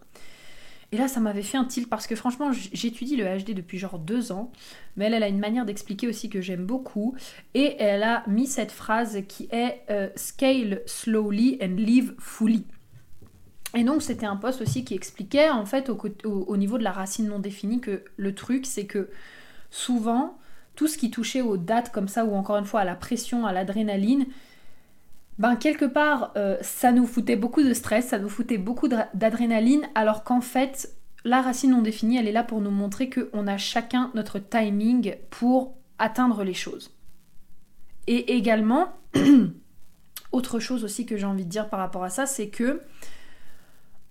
Et 0.93 0.99
là, 0.99 1.09
ça 1.09 1.21
m'avait 1.21 1.43
fait 1.43 1.57
un 1.57 1.65
tilt 1.65 1.89
parce 1.89 2.07
que 2.07 2.15
franchement, 2.15 2.53
j'étudie 2.53 3.17
le 3.17 3.25
HD 3.25 3.55
depuis 3.55 3.79
genre 3.79 3.99
deux 3.99 4.31
ans, 4.31 4.53
mais 4.97 5.07
elle, 5.07 5.23
a 5.23 5.29
une 5.29 5.39
manière 5.39 5.65
d'expliquer 5.65 6.07
aussi 6.07 6.29
que 6.29 6.43
j'aime 6.43 6.67
beaucoup. 6.67 7.17
Et 7.55 7.77
elle 7.79 8.03
a 8.03 8.23
mis 8.29 8.47
cette 8.47 8.71
phrase 8.71 9.23
qui 9.27 9.49
est 9.51 9.81
euh, 9.91 10.11
Scale 10.17 10.83
slowly 10.85 11.59
and 11.63 11.77
live 11.77 12.15
fully. 12.19 12.67
Et 13.75 13.85
donc 13.85 14.03
c'était 14.03 14.27
un 14.27 14.37
poste 14.37 14.61
aussi 14.61 14.85
qui 14.85 14.95
expliquait 14.95 15.49
en 15.49 15.65
fait 15.65 15.89
au, 15.89 16.57
niveau 16.59 16.77
de 16.77 16.85
la 16.85 16.93
racine 16.93 17.29
non 17.29 17.39
définie 17.39 17.81
que 17.81 18.05
le 18.19 18.35
truc 18.35 18.67
c'est 18.67 18.85
que 18.85 19.09
souvent 19.71 20.37
tout 20.77 20.89
ce 20.89 20.99
qui 20.99 21.11
touchait 21.11 21.41
aux 21.41 21.57
dates 21.57 21.91
comme 21.91 22.09
ça 22.09 22.27
ou 22.27 22.35
encore 22.35 22.59
une 22.59 22.67
fois 22.67 22.81
à 22.81 22.85
la 22.85 22.95
pression, 22.95 23.47
à 23.47 23.53
l'adrénaline, 23.53 24.27
ben 25.39 25.57
quelque 25.57 25.85
part 25.85 26.33
euh, 26.37 26.57
ça 26.61 26.93
nous 26.93 27.07
foutait 27.07 27.37
beaucoup 27.37 27.63
de 27.63 27.73
stress, 27.73 28.09
ça 28.09 28.19
nous 28.19 28.29
foutait 28.29 28.59
beaucoup 28.59 28.89
d'adrénaline 28.89 29.89
alors 29.95 30.25
qu'en 30.25 30.41
fait 30.41 30.91
la 31.25 31.41
racine 31.41 31.71
non 31.71 31.83
définie 31.83 32.19
elle 32.19 32.29
est 32.29 32.33
là 32.33 32.45
pour 32.45 32.61
nous 32.61 32.71
montrer 32.71 33.09
qu'on 33.09 33.47
a 33.47 33.57
chacun 33.57 34.11
notre 34.15 34.39
timing 34.39 35.17
pour 35.31 35.75
atteindre 35.99 36.43
les 36.43 36.55
choses. 36.55 36.91
Et 38.07 38.35
également, 38.37 38.89
autre 40.33 40.59
chose 40.59 40.85
aussi 40.85 41.07
que 41.07 41.17
j'ai 41.17 41.27
envie 41.27 41.45
de 41.45 41.51
dire 41.51 41.69
par 41.69 41.79
rapport 41.79 42.03
à 42.03 42.11
ça, 42.11 42.27
c'est 42.27 42.49
que 42.49 42.81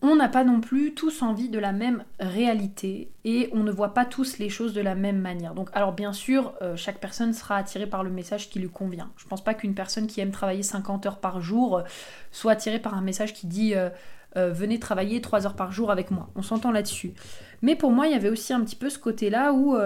on 0.02 0.16
n'a 0.16 0.30
pas 0.30 0.44
non 0.44 0.62
plus 0.62 0.94
tous 0.94 1.22
envie 1.22 1.50
de 1.50 1.60
la 1.60 1.72
même 1.72 2.04
réalité 2.20 3.12
et 3.24 3.50
on 3.54 3.64
ne 3.64 3.72
voit 3.72 3.94
pas 3.94 4.06
tous 4.06 4.40
les 4.40 4.50
choses 4.50 4.74
de 4.74 4.82
la 4.82 4.96
même 4.96 5.20
manière. 5.20 5.54
Donc 5.54 5.70
alors 5.74 5.94
bien 5.94 6.12
sûr, 6.12 6.54
euh, 6.62 6.76
chaque 6.76 7.00
personne 7.00 7.34
sera 7.34 7.58
attirée 7.58 7.86
par 7.86 8.04
le 8.04 8.10
message 8.10 8.50
qui 8.50 8.60
lui 8.60 8.70
convient. 8.70 9.12
Je 9.18 9.28
pense 9.28 9.44
pas 9.44 9.54
qu'une 9.54 9.76
personne 9.76 10.08
qui 10.08 10.20
aime 10.20 10.32
travailler 10.32 10.64
50 10.64 11.06
heures 11.06 11.20
par 11.20 11.42
jour 11.42 11.78
euh, 11.78 11.84
soit 12.32 12.54
attirée 12.54 12.80
par 12.80 12.96
un 12.96 13.02
message 13.02 13.34
qui 13.34 13.46
dit 13.46 13.76
euh, 13.76 13.90
venez 14.36 14.80
travailler 14.80 15.22
3 15.22 15.46
heures 15.46 15.56
par 15.56 15.72
jour 15.72 15.92
avec 15.92 16.10
moi. 16.10 16.30
On 16.36 16.42
s'entend 16.42 16.72
là-dessus. 16.72 17.14
Mais 17.62 17.76
pour 17.76 17.92
moi, 17.92 18.08
il 18.08 18.14
y 18.14 18.16
avait 18.16 18.30
aussi 18.30 18.54
un 18.54 18.62
petit 18.62 18.78
peu 18.78 18.90
ce 18.90 18.98
côté-là 18.98 19.54
où 19.54 19.78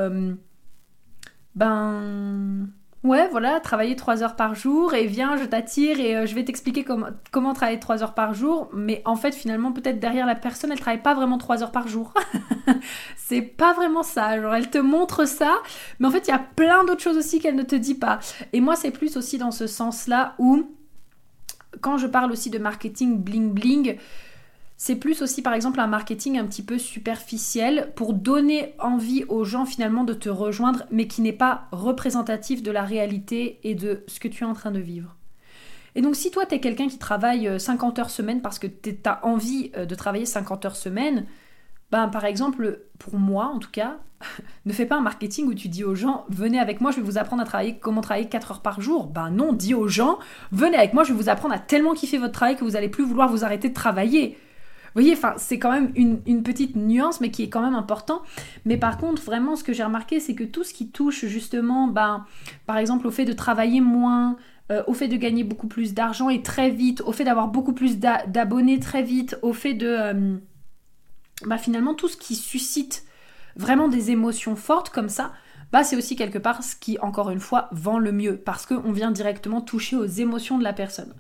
ben 1.56 2.69
Ouais, 3.06 3.28
voilà, 3.30 3.60
travailler 3.60 3.96
3 3.96 4.24
heures 4.24 4.36
par 4.36 4.56
jour 4.56 4.96
et 4.96 5.06
viens, 5.06 5.38
je 5.38 5.44
t'attire 5.44 6.00
et 6.00 6.16
euh, 6.16 6.25
je 6.25 6.34
vais 6.34 6.44
t'expliquer 6.44 6.84
comment, 6.84 7.54
travailler 7.54 7.80
3 7.80 8.02
heures 8.02 8.16
par 8.16 8.34
jour. 8.34 8.68
Mais 8.74 9.04
en 9.06 9.16
fait, 9.16 9.36
finalement, 9.36 9.72
peut-être 9.72 10.00
derrière 10.00 10.25
la 10.25 10.34
personne, 10.34 10.72
elle 10.72 10.80
travaille 10.80 11.04
pas 11.04 11.13
vraiment 11.13 11.38
3 11.38 11.62
heures 11.62 11.72
par 11.72 11.88
jour. 11.88 12.16
c'est 13.16 13.44
pas 13.44 13.74
vraiment 13.74 14.02
ça. 14.02 14.42
Genre, 14.42 14.56
elle 14.56 14.72
te 14.72 14.80
montre 14.80 15.25
ça, 15.25 15.54
mais 16.00 16.07
en 16.07 16.12
fait, 16.12 16.28
il 16.28 16.31
y 16.31 16.34
a 16.34 16.40
plein 16.40 16.84
d'autres 16.84 17.04
choses 17.04 17.18
aussi 17.18 17.40
qu'elle 17.40 17.56
ne 17.56 17.62
te 17.62 17.75
dit 17.75 17.94
pas. 17.94 18.18
Et 18.54 18.60
moi, 18.60 18.75
c'est 18.75 18.90
plus 18.90 19.18
aussi 19.18 19.38
dans 19.38 19.51
ce 19.51 19.68
sens-là 19.68 20.34
où, 20.40 20.68
quand 21.82 22.00
je 22.00 22.08
parle 22.08 22.32
aussi 22.32 22.50
de 22.50 22.58
marketing 22.58 23.20
bling 23.20 23.53
bling, 23.53 23.98
c'est 24.77 24.98
plus 24.98 25.22
aussi 25.22 25.41
par 25.41 25.53
exemple 25.53 25.79
un 25.79 25.88
marketing 25.88 26.38
un 26.38 26.46
petit 26.46 26.63
peu 26.63 26.77
superficiel 26.77 27.94
pour 27.96 28.13
donner 28.13 28.74
envie 28.79 29.24
aux 29.29 29.46
gens 29.46 29.65
finalement 29.65 30.03
de 30.03 30.13
te 30.13 30.27
rejoindre 30.27 30.84
mais 30.91 31.08
qui 31.08 31.22
n'est 31.22 31.32
pas 31.34 31.67
représentatif 31.72 32.62
de 32.62 32.72
la 32.72 32.84
réalité 32.84 33.60
et 33.63 33.74
de 33.74 34.03
ce 34.08 34.20
que 34.20 34.27
tu 34.27 34.44
es 34.44 34.48
en 34.48 34.53
train 34.53 34.72
de 34.72 34.79
vivre. 34.79 35.15
Et 35.96 36.01
donc 36.01 36.17
si 36.17 36.29
toi 36.29 36.46
tu 36.46 36.55
es 36.55 36.60
quelqu'un 36.60 36.89
qui 36.89 36.98
travaille 36.98 37.58
50 37.58 37.98
euh, 37.98 38.01
heures 38.01 38.10
semaine 38.10 38.41
parce 38.41 38.60
que 38.60 38.67
tu 38.67 38.98
as 39.05 39.25
envie 39.25 39.72
euh, 39.77 39.86
de 39.86 39.96
travailler 39.96 40.25
50 40.25 40.65
heures 40.65 40.75
semaine, 40.75 41.25
ben 41.89 42.10
par 42.10 42.25
exemple 42.25 42.82
pour 43.00 43.15
moi 43.15 43.46
en 43.46 43.60
tout 43.60 43.72
cas, 43.72 43.96
ne 44.65 44.74
fais 44.74 44.86
pas 44.86 44.98
un 44.98 45.01
marketing 45.01 45.48
où 45.48 45.53
tu 45.53 45.70
dis 45.70 45.86
aux 45.86 45.96
gens 45.96 46.25
venez 46.27 46.60
avec 46.60 46.82
moi, 46.82 46.91
je 46.91 46.98
vais 46.98 47.01
vous 47.01 47.17
apprendre 47.17 47.41
à 47.41 47.46
travailler 47.46 47.77
comment 47.79 48.01
travailler 48.01 48.27
4 48.27 48.51
heures 48.51 48.62
par 48.62 48.82
jour. 48.82 49.08
Ben 49.08 49.29
non, 49.29 49.53
dis 49.53 49.74
aux 49.74 49.88
gens 49.88 50.20
venez 50.51 50.75
avec 50.75 50.94
moi, 50.94 51.05
je 51.05 51.13
vais 51.13 51.17
vous 51.17 51.29
apprendre 51.29 51.55
à 51.55 51.60
tellement 51.60 51.94
kiffer 51.94 52.17
votre 52.17 52.34
travail 52.34 52.58
que 52.58 52.65
vous 52.65 52.75
allez 52.75 52.89
plus 52.89 53.05
vouloir 53.05 53.29
vous 53.29 53.46
arrêter 53.46 53.70
de 53.70 53.74
travailler 53.74 54.38
voyez, 54.96 55.14
enfin, 55.14 55.34
c'est 55.38 55.60
quand 55.60 55.72
même 55.72 55.92
une, 55.96 56.42
petite 56.42 56.75
nuance, 56.75 57.20
mais 57.20 57.30
qui 57.30 57.44
est 57.44 57.50
quand 57.50 57.62
même 57.62 57.75
important. 57.75 58.22
Mais 58.64 58.78
par 58.78 58.98
contre, 58.98 59.22
vraiment, 59.22 59.56
ce 59.56 59.64
que 59.64 59.74
j'ai 59.74 59.84
remarqué, 59.84 60.20
c'est 60.20 60.36
que 60.36 60.44
tout 60.44 60.64
ce 60.64 60.74
qui 60.74 60.90
touche 60.90 61.25
justement, 61.25 61.88
ben, 61.88 62.25
par 62.66 62.78
exemple, 62.78 63.06
au 63.06 63.12
fait 63.12 63.25
de 63.25 63.34
travailler 63.34 63.82
moins, 63.82 64.38
euh, 64.72 64.84
au 64.88 64.94
fait 64.94 65.10
de 65.10 65.18
gagner 65.18 65.44
beaucoup 65.44 65.68
plus 65.68 65.94
d'argent 65.94 66.30
et 66.30 66.42
très 66.42 66.70
vite, 66.70 67.02
au 67.02 67.12
fait 67.12 67.25
d'avoir 67.25 67.50
beaucoup 67.50 67.74
plus 67.74 68.00
d'abonnés 68.00 68.80
très 68.80 69.04
vite, 69.04 69.38
au 69.42 69.54
fait 69.54 69.74
de... 69.74 70.40
Bah, 71.46 71.58
finalement, 71.58 71.94
tout 71.94 72.08
ce 72.08 72.16
qui 72.16 72.36
suscite 72.36 73.04
vraiment 73.58 73.90
des 73.90 74.12
émotions 74.12 74.56
fortes 74.56 74.90
comme 74.90 75.10
ça, 75.10 75.34
bah, 75.74 75.84
c'est 75.84 75.98
aussi 75.98 76.16
quelque 76.16 76.38
part 76.38 76.64
ce 76.64 76.75
qui, 76.75 76.98
encore 77.00 77.32
une 77.32 77.42
fois, 77.42 77.68
vend 77.74 78.00
le 78.00 78.14
mieux, 78.14 78.38
parce 78.38 78.66
qu'on 78.66 78.94
vient 78.94 79.12
directement 79.12 79.60
toucher 79.60 79.98
aux 79.98 80.06
émotions 80.06 80.58
de 80.58 80.64
la 80.64 80.72
personne. 80.72 81.14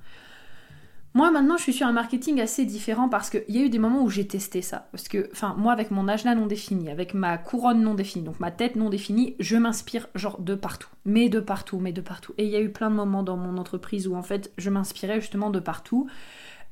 Moi 1.15 1.31
maintenant 1.31 1.55
je 1.55 1.63
suis 1.63 1.71
sur 1.71 1.87
un 1.87 1.93
marketing 1.93 2.41
assez 2.41 2.65
différent 2.65 3.07
parce 3.07 3.29
qu'il 3.29 3.45
y 3.47 3.59
a 3.59 3.61
eu 3.61 3.69
des 3.69 3.79
moments 3.79 4.03
où 4.03 4.09
j'ai 4.09 4.27
testé 4.27 4.61
ça. 4.61 4.89
Parce 4.91 5.07
que, 5.07 5.29
enfin, 5.31 5.55
moi 5.57 5.71
avec 5.71 5.89
mon 5.89 6.09
âge 6.09 6.25
là 6.25 6.35
non 6.35 6.45
défini, 6.45 6.89
avec 6.89 7.13
ma 7.13 7.37
couronne 7.37 7.81
non 7.81 7.93
définie, 7.93 8.25
donc 8.25 8.41
ma 8.41 8.51
tête 8.51 8.75
non 8.75 8.89
définie, 8.89 9.37
je 9.39 9.55
m'inspire 9.55 10.09
genre 10.13 10.41
de 10.41 10.55
partout. 10.55 10.89
Mais 11.05 11.29
de 11.29 11.39
partout, 11.39 11.79
mais 11.79 11.93
de 11.93 12.01
partout. 12.01 12.33
Et 12.37 12.43
il 12.43 12.51
y 12.51 12.57
a 12.57 12.59
eu 12.59 12.69
plein 12.69 12.89
de 12.89 12.95
moments 12.95 13.23
dans 13.23 13.37
mon 13.37 13.57
entreprise 13.57 14.09
où 14.09 14.15
en 14.15 14.23
fait 14.23 14.51
je 14.57 14.69
m'inspirais 14.69 15.21
justement 15.21 15.51
de 15.51 15.59
partout. 15.61 16.05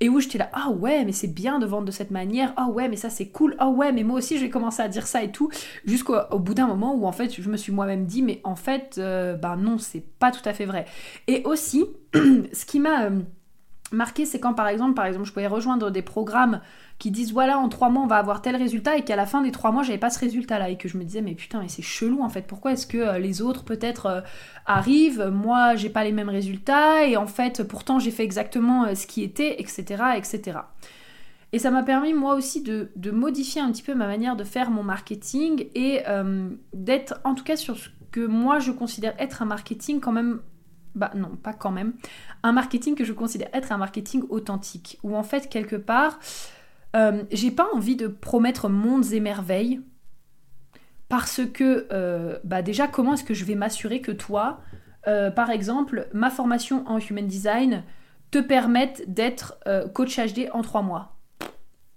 Et 0.02 0.10
où 0.10 0.20
j'étais 0.20 0.40
là, 0.40 0.50
ah 0.52 0.72
ouais, 0.72 1.06
mais 1.06 1.14
c'est 1.14 1.34
bien 1.34 1.60
de 1.60 1.66
vendre 1.66 1.86
de 1.86 1.92
cette 1.92 2.12
manière, 2.12 2.52
ah 2.58 2.68
ouais, 2.68 2.90
mais 2.90 2.98
ça 2.98 3.10
c'est 3.10 3.28
cool, 3.30 3.56
ah 3.60 3.70
ouais, 3.70 3.94
mais 3.94 4.04
moi 4.04 4.18
aussi 4.18 4.38
je 4.38 4.44
vais 4.44 4.50
commencer 4.50 4.82
à 4.82 4.90
dire 4.90 5.08
ça 5.08 5.24
et 5.24 5.32
tout, 5.32 5.50
jusqu'au 5.86 6.18
bout 6.40 6.56
d'un 6.56 6.68
moment 6.68 6.94
où 6.96 7.06
en 7.06 7.14
fait 7.14 7.34
je 7.34 7.50
me 7.50 7.56
suis 7.56 7.72
moi-même 7.72 8.06
dit, 8.06 8.24
mais 8.24 8.42
en 8.44 8.58
fait, 8.58 8.96
ben 8.98 9.56
non, 9.56 9.78
c'est 9.78 10.04
pas 10.20 10.32
tout 10.32 10.42
à 10.44 10.54
fait 10.54 10.66
vrai. 10.66 10.86
Et 11.28 11.44
aussi, 11.46 11.86
ce 12.14 12.66
qui 12.66 12.82
m'a. 12.82 13.04
Euh, 13.04 13.22
Marquer, 13.94 14.26
c'est 14.26 14.40
quand 14.40 14.56
par 14.56 14.68
exemple, 14.68 14.96
par 14.96 15.06
exemple, 15.06 15.26
je 15.26 15.32
pouvais 15.32 15.46
rejoindre 15.46 15.92
des 15.92 16.02
programmes 16.02 16.62
qui 16.98 17.12
disent 17.12 17.32
voilà, 17.32 17.60
en 17.60 17.70
trois 17.70 17.90
mois 17.90 18.02
on 18.04 18.08
va 18.08 18.18
avoir 18.18 18.42
tel 18.42 18.56
résultat 18.56 18.98
et 18.98 19.04
qu'à 19.04 19.16
la 19.16 19.28
fin 19.28 19.44
des 19.44 19.52
trois 19.52 19.72
mois 19.72 19.84
j'avais 19.84 20.00
pas 20.00 20.10
ce 20.10 20.20
résultat-là 20.20 20.70
et 20.70 20.78
que 20.78 20.88
je 20.88 20.98
me 20.98 21.04
disais 21.04 21.22
mais 21.22 21.36
putain, 21.36 21.62
mais 21.62 21.68
c'est 21.68 21.84
chelou 21.84 22.24
en 22.24 22.30
fait. 22.30 22.48
Pourquoi 22.48 22.72
est-ce 22.72 22.88
que 22.88 22.98
euh, 22.98 23.20
les 23.20 23.44
autres 23.44 23.64
peut-être 23.64 24.08
euh, 24.08 24.22
arrivent, 24.66 25.30
moi 25.32 25.76
j'ai 25.76 25.90
pas 25.90 26.04
les 26.04 26.12
mêmes 26.12 26.30
résultats 26.30 27.06
et 27.06 27.18
en 27.18 27.28
fait 27.28 27.62
pourtant 27.62 28.00
j'ai 28.00 28.10
fait 28.10 28.24
exactement 28.24 28.86
euh, 28.86 28.96
ce 28.96 29.06
qui 29.06 29.22
était, 29.22 29.62
etc., 29.62 30.04
etc. 30.18 30.58
Et 31.52 31.60
ça 31.60 31.70
m'a 31.70 31.84
permis 31.84 32.16
moi 32.16 32.34
aussi 32.34 32.64
de, 32.64 32.90
modifier 33.12 33.62
un 33.62 33.72
petit 33.72 33.84
peu 33.84 33.94
ma 33.94 34.08
manière 34.08 34.36
de 34.36 34.44
faire 34.44 34.72
mon 34.72 34.82
marketing 34.82 35.68
et 35.76 36.02
d'être 36.74 37.20
en 37.26 37.36
tout 37.36 37.44
cas 37.44 37.58
sur 37.58 37.78
ce 37.78 37.90
que 38.12 38.26
moi 38.26 38.58
je 38.58 38.72
considère 38.72 39.14
être 39.20 39.44
un 39.44 39.46
marketing 39.46 40.00
quand 40.00 40.12
même 40.12 40.40
bah 40.96 41.12
non, 41.16 41.30
pas 41.30 41.54
quand 41.54 41.72
même, 41.72 41.94
un 42.44 42.52
marketing 42.52 42.96
que 42.96 43.04
je 43.04 43.14
considère 43.14 43.50
être 43.54 43.72
un 43.72 43.78
marketing 43.78 44.24
authentique, 44.30 45.00
où 45.04 45.16
en 45.16 45.24
fait, 45.24 45.50
quelque 45.50 45.76
part, 45.76 46.20
euh, 46.96 47.24
j'ai 47.32 47.52
pas 47.52 47.68
envie 47.74 47.96
de 47.96 48.08
promettre 48.08 48.70
mondes 48.70 49.12
et 49.12 49.20
merveilles, 49.20 49.82
parce 51.10 51.42
que, 51.54 51.88
euh, 51.92 52.40
bah 52.44 52.62
déjà, 52.62 52.88
comment 52.88 53.14
est-ce 53.14 53.24
que 53.24 53.34
je 53.34 53.46
vais 53.46 53.56
m'assurer 53.56 54.02
que 54.02 54.12
toi, 54.12 54.62
euh, 55.08 55.32
par 55.32 55.50
exemple, 55.50 56.08
ma 56.14 56.30
formation 56.30 56.88
en 56.88 57.00
Human 57.00 57.28
Design 57.28 57.84
te 58.32 58.40
permette 58.40 59.14
d'être 59.14 59.60
coach 59.94 60.18
HD 60.18 60.50
en 60.54 60.62
trois 60.62 60.82
mois? 60.82 61.14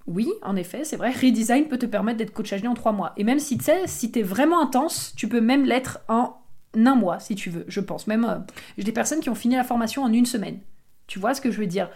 Oui, 0.07 0.29
en 0.43 0.55
effet, 0.55 0.85
c'est 0.85 0.97
vrai, 0.97 1.11
Redesign 1.11 1.67
peut 1.67 1.79
te 1.79 1.87
permettre 1.87 2.19
d'être 2.19 2.33
coach 2.33 2.53
HD 2.53 2.67
en 2.67 2.75
trois 2.75 2.93
mois. 2.93 3.13
Et 3.17 3.25
même 3.25 3.41
si 3.41 3.59
tu 3.59 3.65
sais, 3.65 3.87
si 3.87 4.13
t'es 4.13 4.23
vraiment 4.23 4.63
intense, 4.63 5.13
tu 5.17 5.29
peux 5.29 5.41
même 5.41 5.65
l'être 5.65 5.99
en 6.09 6.37
un 6.75 6.95
mois, 6.95 7.19
si 7.21 7.35
tu 7.35 7.51
veux, 7.51 7.65
je 7.69 7.81
pense. 7.81 8.07
Même, 8.07 8.25
euh, 8.25 8.39
j'ai 8.77 8.85
des 8.85 8.93
personnes 8.93 9.21
qui 9.21 9.31
ont 9.31 9.35
fini 9.35 9.57
la 9.57 9.65
formation 9.65 10.03
en 10.03 10.13
une 10.13 10.27
semaine. 10.27 10.59
Tu 11.07 11.19
vois 11.19 11.35
ce 11.35 11.41
que 11.41 11.51
je 11.51 11.59
veux 11.59 11.67
dire? 11.67 11.91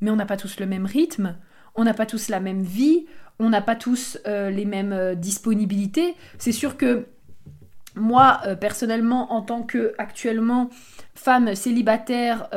Mais 0.00 0.10
on 0.10 0.16
n'a 0.16 0.26
pas 0.26 0.36
tous 0.36 0.58
le 0.60 0.66
même 0.66 0.86
rythme, 0.86 1.36
on 1.74 1.84
n'a 1.84 1.94
pas 1.94 2.06
tous 2.06 2.28
la 2.28 2.40
même 2.40 2.62
vie, 2.62 3.06
on 3.38 3.50
n'a 3.50 3.60
pas 3.60 3.76
tous 3.76 4.18
euh, 4.26 4.50
les 4.50 4.64
mêmes 4.64 4.92
euh, 4.92 5.14
disponibilités. 5.14 6.14
C'est 6.38 6.52
sûr 6.52 6.76
que 6.76 7.06
moi, 7.96 8.40
personnellement, 8.60 9.32
en 9.32 9.42
tant 9.42 9.62
que 9.62 9.94
actuellement 9.98 10.70
femme 11.16 11.56
célibataire, 11.56 12.48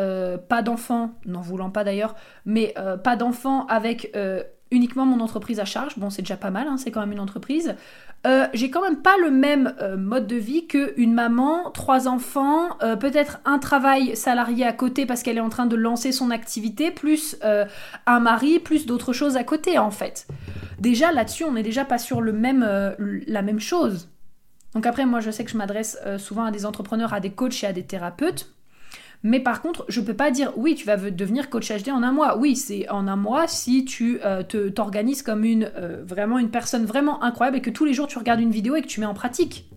pas 0.48 0.62
d'enfant, 0.62 1.16
n'en 1.26 1.42
voulant 1.42 1.72
pas 1.72 1.84
d'ailleurs, 1.84 2.14
mais 2.46 2.76
pas 3.04 3.16
d'enfant 3.16 3.66
avec 3.66 4.16
uniquement 4.74 5.08
mon 5.08 5.22
entreprise 5.22 5.60
à 5.60 5.66
charge, 5.66 5.98
bon 5.98 6.12
c'est 6.12 6.22
déjà 6.22 6.38
pas 6.38 6.52
mal, 6.52 6.68
hein, 6.68 6.78
c'est 6.78 6.92
quand 6.92 7.00
même 7.00 7.12
une 7.12 7.20
entreprise, 7.20 7.76
euh, 8.26 8.48
j'ai 8.54 8.70
quand 8.70 8.82
même 8.82 9.02
pas 9.02 9.18
le 9.18 9.32
même 9.32 9.76
euh, 9.82 9.98
mode 9.98 10.28
de 10.28 10.38
vie 10.38 10.66
qu'une 10.66 11.14
maman, 11.14 11.72
trois 11.72 12.08
enfants, 12.08 12.70
euh, 12.82 12.96
peut-être 12.96 13.40
un 13.44 13.60
travail 13.60 14.16
salarié 14.16 14.66
à 14.66 14.72
côté 14.72 15.06
parce 15.06 15.24
qu'elle 15.24 15.38
est 15.38 15.42
en 15.42 15.50
train 15.50 15.66
de 15.66 15.76
lancer 15.76 16.14
son 16.14 16.32
activité, 16.32 16.90
plus 16.90 17.38
un 18.06 18.20
mari, 18.20 18.60
plus 18.60 18.86
d'autres 18.86 19.12
choses 19.12 19.36
à 19.36 19.44
côté 19.44 19.78
en 19.78 19.92
fait. 19.92 20.28
Déjà 20.80 21.12
là-dessus, 21.12 21.44
on 21.44 21.54
n'est 21.54 21.64
déjà 21.64 21.84
pas 21.84 21.98
sur 21.98 22.22
le 22.22 22.32
même, 22.32 22.66
la 23.28 23.42
même 23.42 23.60
chose. 23.60 24.10
Donc 24.74 24.86
après, 24.86 25.06
moi 25.06 25.20
je 25.20 25.30
sais 25.30 25.44
que 25.44 25.52
je 25.52 25.58
m'adresse 25.58 25.98
souvent 26.18 26.46
à 26.46 26.52
des 26.52 26.66
entrepreneurs, 26.66 27.14
à 27.14 27.20
des 27.20 27.32
coachs 27.32 27.64
et 27.64 27.68
à 27.68 27.74
des 27.74 27.84
thérapeutes. 27.84 28.54
Mais 29.24 29.40
par 29.40 29.62
contre, 29.62 29.86
je 29.88 30.02
peux 30.02 30.14
pas 30.14 30.32
dire 30.32 30.52
oui, 30.58 30.76
tu 30.76 30.86
vas 30.86 30.98
devenir 30.98 31.50
coach 31.50 31.72
HD 31.72 31.90
en 31.90 32.04
un 32.04 32.12
mois. 32.12 32.38
Oui, 32.38 32.58
c'est 32.58 32.90
en 32.90 33.08
un 33.08 33.16
mois 33.16 33.48
si 33.48 33.86
tu 33.86 34.20
euh, 34.24 34.44
te 34.44 34.68
t'organises 34.70 35.24
comme 35.24 35.46
une 35.46 35.72
euh, 35.76 36.04
vraiment 36.06 36.38
une 36.38 36.52
personne 36.52 36.86
vraiment 36.86 37.24
incroyable 37.24 37.58
et 37.58 37.62
que 37.62 37.70
tous 37.70 37.86
les 37.86 37.94
jours 37.94 38.08
tu 38.08 38.18
regardes 38.18 38.42
une 38.42 38.52
vidéo 38.52 38.76
et 38.76 38.82
que 38.82 38.88
tu 38.88 39.00
mets 39.00 39.06
en 39.06 39.14
pratique. 39.14 39.70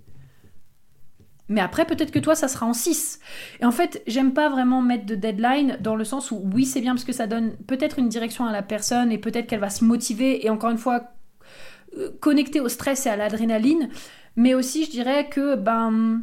Mais 1.49 1.61
après, 1.61 1.85
peut-être 1.85 2.11
que 2.11 2.19
toi, 2.19 2.35
ça 2.35 2.49
sera 2.49 2.67
en 2.67 2.73
6. 2.73 3.21
Et 3.61 3.65
en 3.65 3.71
fait, 3.71 4.03
j'aime 4.07 4.33
pas 4.33 4.49
vraiment 4.49 4.83
mettre 4.83 5.07
de 5.07 5.15
deadline 5.15 5.79
dans 5.81 5.95
le 5.95 6.05
sens 6.05 6.33
où, 6.33 6.43
oui, 6.53 6.65
c'est 6.65 6.81
bien 6.81 6.95
parce 6.95 7.05
que 7.05 7.13
ça 7.13 7.29
donne 7.29 7.57
peut-être 7.69 8.01
une 8.01 8.09
direction 8.09 8.47
à 8.47 8.53
la 8.53 8.63
personne 8.63 9.13
et 9.13 9.19
peut-être 9.19 9.47
qu'elle 9.47 9.61
va 9.61 9.71
se 9.71 9.85
motiver 9.85 10.45
et 10.45 10.51
encore 10.51 10.71
une 10.71 10.79
fois, 10.79 11.13
euh, 11.99 12.11
connecter 12.21 12.61
au 12.61 12.69
stress 12.69 13.07
et 13.07 13.11
à 13.11 13.17
l'adrénaline. 13.17 13.91
Mais 14.35 14.55
aussi, 14.55 14.85
je 14.87 14.91
dirais 14.91 15.29
que, 15.29 15.55
ben, 15.55 16.23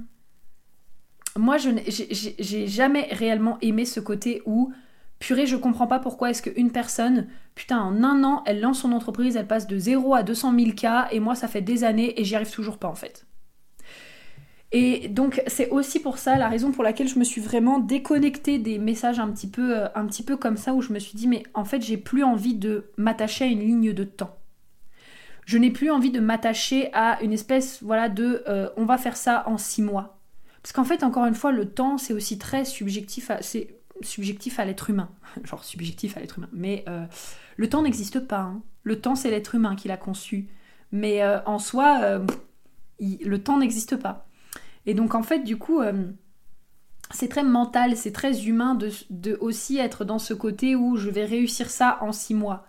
moi, 1.38 1.58
je 1.58 1.70
j'ai 1.88 2.68
jamais 2.68 3.08
réellement 3.12 3.58
aimé 3.62 3.86
ce 3.86 4.00
côté 4.00 4.42
où, 4.46 4.72
purée, 5.20 5.48
je 5.48 5.56
comprends 5.56 5.88
pas 5.88 6.00
pourquoi 6.00 6.30
est-ce 6.30 6.42
qu'une 6.42 6.72
personne, 6.72 7.28
putain, 7.56 7.80
en 7.80 8.04
un 8.04 8.24
an, 8.24 8.44
elle 8.46 8.62
lance 8.62 8.82
son 8.82 8.92
entreprise, 8.92 9.36
elle 9.36 9.48
passe 9.48 9.68
de 9.68 9.78
0 9.78 10.14
à 10.16 10.24
200 10.24 10.54
000 10.58 10.72
cas, 10.72 11.08
et 11.12 11.20
moi, 11.20 11.36
ça 11.36 11.48
fait 11.48 11.62
des 11.62 11.84
années 11.84 12.20
et 12.20 12.24
j'y 12.24 12.36
arrive 12.36 12.52
toujours 12.52 12.78
pas 12.78 12.88
en 12.88 12.96
fait. 12.96 13.26
Et 14.74 15.08
donc 15.08 15.42
c'est 15.46 15.70
aussi 15.70 16.00
pour 16.00 16.18
ça 16.18 16.36
la 16.36 16.50
raison 16.50 16.72
pour 16.72 16.84
laquelle 16.84 17.08
je 17.08 17.20
me 17.20 17.24
suis 17.24 17.40
vraiment 17.40 17.78
déconnectée 17.78 18.58
des 18.58 18.80
messages 18.80 19.20
un 19.20 19.32
petit 19.32 19.48
peu, 19.48 19.78
euh, 19.78 19.88
un 19.94 20.08
petit 20.08 20.24
peu 20.24 20.36
comme 20.36 20.58
ça 20.58 20.74
où 20.74 20.82
je 20.82 20.92
me 20.92 20.98
suis 20.98 21.16
dit 21.16 21.28
mais 21.28 21.44
en 21.54 21.64
fait 21.64 21.82
j'ai 21.84 21.96
plus 21.96 22.24
envie 22.24 22.56
de 22.56 22.92
m'attacher 22.98 23.46
à 23.46 23.48
une 23.48 23.60
ligne 23.60 23.94
de 23.94 24.04
temps. 24.04 24.36
Je 25.46 25.60
n'ai 25.60 25.70
plus 25.70 25.92
envie 25.92 26.10
de 26.10 26.20
m'attacher 26.20 26.90
à 26.94 27.22
une 27.22 27.34
espèce 27.34 27.84
voilà 27.84 28.10
de 28.10 28.44
euh, 28.48 28.70
on 28.76 28.86
va 28.86 28.98
faire 28.98 29.16
ça 29.16 29.44
en 29.46 29.60
six 29.60 29.84
mois. 29.84 30.23
Parce 30.64 30.72
qu'en 30.72 30.86
fait, 30.86 31.04
encore 31.04 31.26
une 31.26 31.36
fois, 31.36 31.52
le 31.52 31.70
temps, 31.70 31.98
c'est 31.98 32.14
aussi 32.14 32.38
très 32.40 32.64
subjectif 32.64 33.30
à, 33.30 34.66
l'être 34.66 34.90
humain. 34.90 35.10
Genre 35.44 35.64
subjectif 35.64 36.16
à 36.16 36.22
l'être 36.22 36.38
humain. 36.38 36.50
Mais 36.54 36.86
euh, 36.88 37.06
le 37.58 37.70
temps 37.70 37.82
n'existe 37.82 38.22
pas. 38.22 38.40
Hein. 38.40 38.62
Le 38.84 39.00
temps, 39.02 39.16
c'est 39.16 39.30
l'être 39.30 39.56
humain 39.56 39.76
qui 39.76 39.90
l'a 39.90 39.98
conçu. 39.98 40.48
Mais 40.94 41.22
euh, 41.22 41.44
en 41.46 41.60
soi, 41.60 42.00
euh, 42.04 42.26
le 43.00 43.44
temps 43.44 43.58
n'existe 43.58 43.98
pas. 43.98 44.26
Et 44.86 44.94
donc, 44.94 45.16
en 45.16 45.24
fait, 45.24 45.40
du 45.40 45.58
coup, 45.58 45.82
c'est 47.12 47.30
très 47.30 47.44
mental, 47.44 47.96
c'est 47.96 48.12
très 48.12 48.46
humain 48.46 48.76
de, 48.76 48.90
de, 49.10 49.38
aussi 49.40 49.78
être 49.78 50.04
dans 50.06 50.20
ce 50.20 50.34
côté 50.34 50.76
où 50.76 50.98
je 50.98 51.10
vais 51.10 51.26
réussir 51.26 51.70
ça 51.70 51.98
en 52.02 52.12
six 52.12 52.34
mois. 52.34 52.68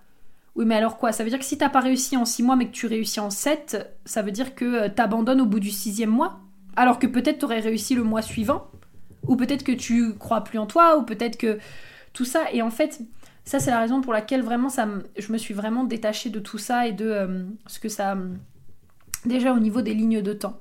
Oui, 0.54 0.64
mais 0.64 0.76
alors 0.76 0.96
quoi? 0.96 1.10
Ça 1.10 1.24
veut 1.24 1.30
dire 1.30 1.40
que 1.40 1.44
si 1.44 1.58
t'as 1.58 1.68
pas 1.68 1.80
réussi 1.80 2.16
en 2.16 2.24
six 2.24 2.44
mois, 2.44 2.54
mais 2.54 2.66
que 2.66 2.72
tu 2.72 2.86
réussis 2.86 3.18
en 3.18 3.30
sept, 3.30 3.96
ça 4.04 4.22
veut 4.22 4.30
dire 4.30 4.54
que 4.54 4.86
t'abandonnes 4.86 5.40
au 5.40 5.46
bout 5.46 5.58
du 5.58 5.70
sixième 5.70 6.10
mois? 6.10 6.43
Alors 6.76 6.98
que 6.98 7.06
peut-être 7.06 7.38
tu 7.38 7.44
aurais 7.44 7.60
réussi 7.60 7.94
le 7.94 8.02
mois 8.02 8.22
suivant, 8.22 8.70
ou 9.26 9.36
peut-être 9.36 9.64
que 9.64 9.72
tu 9.72 10.14
crois 10.14 10.42
plus 10.42 10.58
en 10.58 10.66
toi, 10.66 10.98
ou 10.98 11.02
peut-être 11.02 11.36
que 11.36 11.58
tout 12.12 12.24
ça. 12.24 12.44
Et 12.52 12.62
en 12.62 12.70
fait, 12.70 13.00
ça 13.44 13.58
c'est 13.58 13.70
la 13.70 13.80
raison 13.80 14.00
pour 14.00 14.12
laquelle 14.12 14.42
vraiment 14.42 14.68
ça, 14.68 14.88
je 15.16 15.32
me 15.32 15.38
suis 15.38 15.54
vraiment 15.54 15.84
détachée 15.84 16.30
de 16.30 16.40
tout 16.40 16.58
ça 16.58 16.86
et 16.86 16.92
de 16.92 17.06
euh, 17.06 17.44
ce 17.66 17.78
que 17.78 17.88
ça... 17.88 18.16
Déjà 19.24 19.54
au 19.54 19.58
niveau 19.58 19.80
des 19.80 19.94
lignes 19.94 20.20
de 20.20 20.32
temps. 20.34 20.60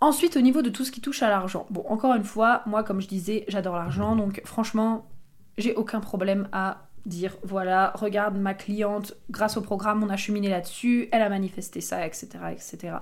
Ensuite, 0.00 0.36
au 0.36 0.40
niveau 0.40 0.62
de 0.62 0.68
tout 0.68 0.84
ce 0.84 0.92
qui 0.92 1.00
touche 1.00 1.22
à 1.22 1.28
l'argent. 1.28 1.66
Bon, 1.70 1.84
encore 1.88 2.14
une 2.14 2.24
fois, 2.24 2.62
moi, 2.66 2.84
comme 2.84 3.00
je 3.00 3.08
disais, 3.08 3.44
j'adore 3.48 3.76
l'argent, 3.76 4.14
donc 4.14 4.42
franchement, 4.44 5.08
j'ai 5.56 5.74
aucun 5.74 6.00
problème 6.00 6.48
à 6.52 6.88
dire 7.06 7.36
voilà, 7.42 7.92
regarde 7.96 8.36
ma 8.36 8.54
cliente, 8.54 9.14
grâce 9.30 9.56
au 9.56 9.62
programme, 9.62 10.02
on 10.04 10.08
a 10.08 10.16
cheminé 10.16 10.48
là-dessus, 10.48 11.08
elle 11.10 11.22
a 11.22 11.28
manifesté 11.28 11.80
ça, 11.80 12.06
etc., 12.06 12.28
etc. 12.52 12.96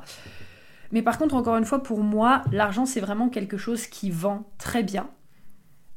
Mais 0.92 1.02
par 1.02 1.18
contre, 1.18 1.34
encore 1.34 1.56
une 1.56 1.64
fois, 1.64 1.82
pour 1.82 2.00
moi, 2.00 2.42
l'argent, 2.52 2.86
c'est 2.86 3.00
vraiment 3.00 3.28
quelque 3.28 3.56
chose 3.56 3.86
qui 3.86 4.10
vend 4.10 4.50
très 4.58 4.82
bien. 4.82 5.10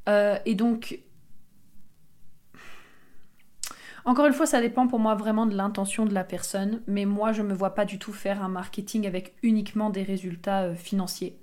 Euh, 0.08 0.38
et 0.46 0.56
donc, 0.56 1.00
encore 4.06 4.26
une 4.26 4.34
fois, 4.34 4.46
ça 4.46 4.62
dépend 4.62 4.88
pour 4.88 5.00
moi 5.00 5.16
vraiment 5.16 5.46
de 5.46 5.56
l'intention 5.56 6.06
de 6.06 6.14
la 6.14 6.24
personne. 6.24 6.82
Mais 6.88 7.06
moi, 7.06 7.32
je 7.32 7.42
ne 7.42 7.48
me 7.48 7.54
vois 7.54 7.76
pas 7.76 7.86
du 7.86 8.00
tout 8.00 8.14
faire 8.14 8.44
un 8.44 8.50
marketing 8.50 9.06
avec 9.06 9.36
uniquement 9.44 9.90
des 9.90 10.04
résultats 10.04 10.64
euh, 10.64 10.76
financiers. 10.76 11.40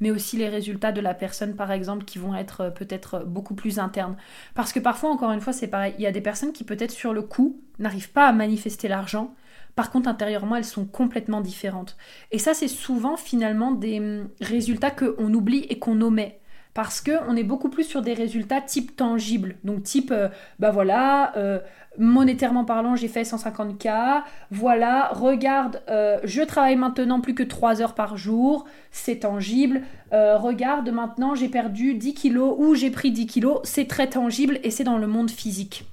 Mais 0.00 0.10
aussi 0.10 0.36
les 0.36 0.50
résultats 0.50 0.92
de 0.92 1.00
la 1.00 1.14
personne, 1.14 1.56
par 1.56 1.72
exemple, 1.72 2.04
qui 2.04 2.18
vont 2.18 2.34
être 2.34 2.62
euh, 2.62 2.70
peut-être 2.70 3.24
beaucoup 3.24 3.54
plus 3.54 3.78
internes. 3.78 4.16
Parce 4.54 4.72
que 4.72 4.80
parfois, 4.80 5.10
encore 5.10 5.32
une 5.32 5.40
fois, 5.40 5.54
c'est 5.54 5.68
pareil. 5.68 5.94
Il 5.98 6.02
y 6.02 6.06
a 6.06 6.12
des 6.12 6.20
personnes 6.20 6.52
qui, 6.52 6.64
peut-être 6.64 6.90
sur 6.90 7.14
le 7.14 7.22
coup, 7.22 7.62
n'arrivent 7.78 8.12
pas 8.12 8.26
à 8.26 8.32
manifester 8.32 8.88
l'argent 8.88 9.34
par 9.74 9.90
contre, 9.90 10.08
intérieurement, 10.08 10.56
elles 10.56 10.64
sont 10.64 10.84
complètement 10.84 11.40
différentes. 11.40 11.96
Et 12.30 12.38
ça, 12.38 12.54
c'est 12.54 12.68
souvent 12.68 13.16
finalement 13.16 13.72
des 13.72 14.00
hum, 14.00 14.28
résultats 14.40 14.90
qu'on 14.90 15.32
oublie 15.32 15.66
et 15.68 15.78
qu'on 15.78 16.00
omet 16.00 16.38
parce 16.74 17.02
qu'on 17.02 17.36
est 17.36 17.44
beaucoup 17.44 17.68
plus 17.68 17.84
sur 17.84 18.02
des 18.02 18.14
résultats 18.14 18.60
type 18.60 18.96
tangibles. 18.96 19.56
Donc 19.64 19.82
type, 19.82 20.10
euh, 20.10 20.28
bah 20.58 20.70
voilà, 20.70 21.36
euh, 21.36 21.58
monétairement 21.98 22.64
parlant, 22.64 22.96
j'ai 22.96 23.08
fait 23.08 23.22
150K, 23.22 24.22
voilà, 24.50 25.10
regarde, 25.12 25.82
euh, 25.90 26.18
je 26.24 26.40
travaille 26.40 26.76
maintenant 26.76 27.20
plus 27.20 27.34
que 27.34 27.42
3 27.42 27.82
heures 27.82 27.94
par 27.94 28.16
jour, 28.16 28.64
c'est 28.90 29.20
tangible, 29.20 29.82
regarde, 30.10 30.90
maintenant 30.90 31.34
j'ai 31.34 31.48
perdu 31.48 31.94
10 31.94 32.14
kilos 32.14 32.54
ou 32.58 32.74
j'ai 32.74 32.90
pris 32.90 33.10
10 33.10 33.26
kilos, 33.26 33.60
c'est 33.64 33.86
très 33.86 34.08
tangible 34.08 34.58
et 34.62 34.70
c'est 34.70 34.84
dans 34.84 34.98
le 34.98 35.06
monde 35.06 35.30
physique. 35.30 35.84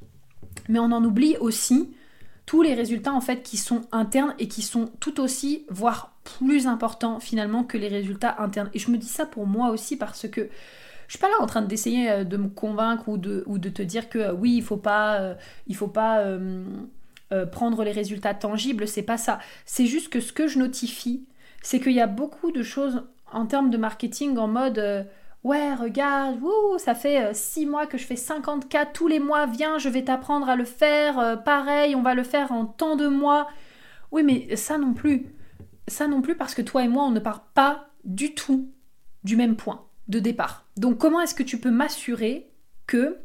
Mais 0.70 0.80
on 0.80 0.92
en 0.92 1.04
oublie 1.04 1.36
aussi 1.40 1.90
tous 2.50 2.64
les 2.64 2.74
résultats 2.74 3.14
en 3.14 3.22
fait 3.22 3.44
qui 3.44 3.58
sont 3.58 3.82
internes 3.92 4.34
et 4.40 4.48
qui 4.48 4.64
sont 4.64 4.90
tout 5.00 5.22
aussi, 5.22 5.66
voire 5.70 6.16
plus 6.24 6.66
importants 6.66 7.20
finalement 7.20 7.64
que 7.64 7.78
les 7.78 7.90
résultats 7.90 8.38
internes. 8.40 8.72
Et 8.74 8.80
je 8.80 8.90
me 8.90 8.98
dis 8.98 9.08
ça 9.08 9.28
pour 9.28 9.46
moi 9.46 9.70
aussi 9.70 9.96
parce 9.98 10.28
que 10.28 10.50
je 11.06 11.12
suis 11.14 11.20
pas 11.20 11.28
là 11.28 11.36
en 11.42 11.46
train 11.46 11.62
d'essayer 11.62 12.10
euh, 12.10 12.24
de 12.24 12.38
me 12.38 12.48
convaincre 12.48 13.08
ou 13.08 13.20
de, 13.20 13.44
ou 13.46 13.60
de 13.60 13.70
te 13.70 13.84
dire 13.84 14.10
que 14.10 14.18
euh, 14.18 14.34
oui, 14.34 14.56
il 14.56 14.64
faut 14.64 14.78
pas, 14.78 15.20
euh, 15.20 15.36
il 15.68 15.76
faut 15.76 15.88
pas 15.88 16.26
prendre 17.52 17.84
les 17.84 17.92
résultats 17.92 18.34
tangibles, 18.34 18.88
c'est 18.88 19.04
pas 19.04 19.20
ça. 19.20 19.38
C'est 19.68 19.86
juste 19.86 20.10
que 20.10 20.20
ce 20.20 20.34
que 20.34 20.48
je 20.48 20.58
notifie, 20.58 21.26
c'est 21.62 21.80
qu'il 21.80 21.94
y 21.94 22.02
a 22.02 22.08
beaucoup 22.08 22.52
de 22.52 22.64
choses 22.64 23.04
en 23.32 23.46
termes 23.46 23.70
de 23.70 23.78
marketing 23.78 24.40
en 24.40 24.48
mode 24.48 25.08
Ouais, 25.44 25.74
regarde, 25.74 26.38
ça 26.80 26.96
fait 26.96 27.34
6 27.34 27.66
mois 27.66 27.88
que 27.88 27.98
je 27.98 28.06
fais 28.06 28.18
54 28.18 28.92
tous 28.92 29.08
les 29.08 29.20
mois, 29.20 29.46
viens, 29.46 29.78
je 29.78 29.88
vais 29.88 30.04
t'apprendre 30.04 30.50
à 30.50 30.58
le 30.58 30.66
faire, 30.66 31.42
pareil, 31.44 31.96
on 31.96 32.02
va 32.02 32.14
le 32.14 32.24
faire 32.24 32.52
en 32.52 32.66
tant 32.66 32.98
de 32.98 33.08
mois. 33.08 33.48
Oui, 34.12 34.24
mais 34.24 34.56
ça 34.58 34.78
non 34.78 34.94
plus. 34.94 35.28
Ça 35.88 36.08
non 36.08 36.22
plus 36.22 36.36
parce 36.36 36.54
que 36.54 36.62
toi 36.62 36.84
et 36.84 36.88
moi, 36.90 37.04
on 37.04 37.12
ne 37.12 37.20
part 37.20 37.42
pas 37.42 37.88
du 38.04 38.36
tout 38.36 38.70
du 39.24 39.38
même 39.38 39.56
point 39.56 39.86
de 40.08 40.20
départ. 40.20 40.66
Donc 40.76 40.98
comment 40.98 41.22
est-ce 41.22 41.36
que 41.36 41.44
tu 41.44 41.58
peux 41.58 41.72
m'assurer 41.72 42.52
que 42.86 43.20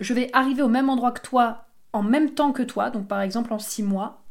je 0.00 0.14
vais 0.14 0.30
arriver 0.32 0.62
au 0.62 0.68
même 0.68 0.90
endroit 0.90 1.12
que 1.12 1.22
toi 1.22 1.66
en 1.92 2.02
même 2.02 2.30
temps 2.30 2.52
que 2.52 2.62
toi, 2.62 2.90
donc 2.90 3.08
par 3.08 3.20
exemple 3.20 3.52
en 3.52 3.58
six 3.58 3.82
mois, 3.82 4.22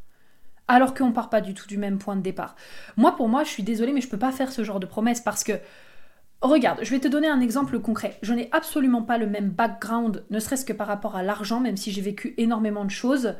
alors 0.66 0.94
qu'on 0.94 1.12
part 1.12 1.28
pas 1.28 1.40
du 1.40 1.52
tout 1.52 1.66
du 1.66 1.76
même 1.76 1.98
point 1.98 2.16
de 2.16 2.22
départ? 2.22 2.56
Moi, 2.96 3.16
pour 3.16 3.28
moi, 3.28 3.44
je 3.44 3.50
suis 3.50 3.62
désolée, 3.62 3.92
mais 3.92 4.00
je 4.00 4.08
peux 4.08 4.18
pas 4.18 4.32
faire 4.32 4.50
ce 4.50 4.64
genre 4.64 4.80
de 4.80 4.86
promesse 4.86 5.20
parce 5.20 5.44
que 5.44 5.52
Regarde, 6.44 6.80
je 6.82 6.90
vais 6.90 7.00
te 7.00 7.08
donner 7.08 7.26
un 7.26 7.40
exemple 7.40 7.80
concret. 7.80 8.18
Je 8.20 8.34
n'ai 8.34 8.50
absolument 8.52 9.00
pas 9.00 9.16
le 9.16 9.26
même 9.26 9.48
background, 9.48 10.24
ne 10.28 10.38
serait-ce 10.38 10.66
que 10.66 10.74
par 10.74 10.86
rapport 10.86 11.16
à 11.16 11.22
l'argent, 11.22 11.58
même 11.58 11.78
si 11.78 11.90
j'ai 11.90 12.02
vécu 12.02 12.34
énormément 12.36 12.84
de 12.84 12.90
choses. 12.90 13.34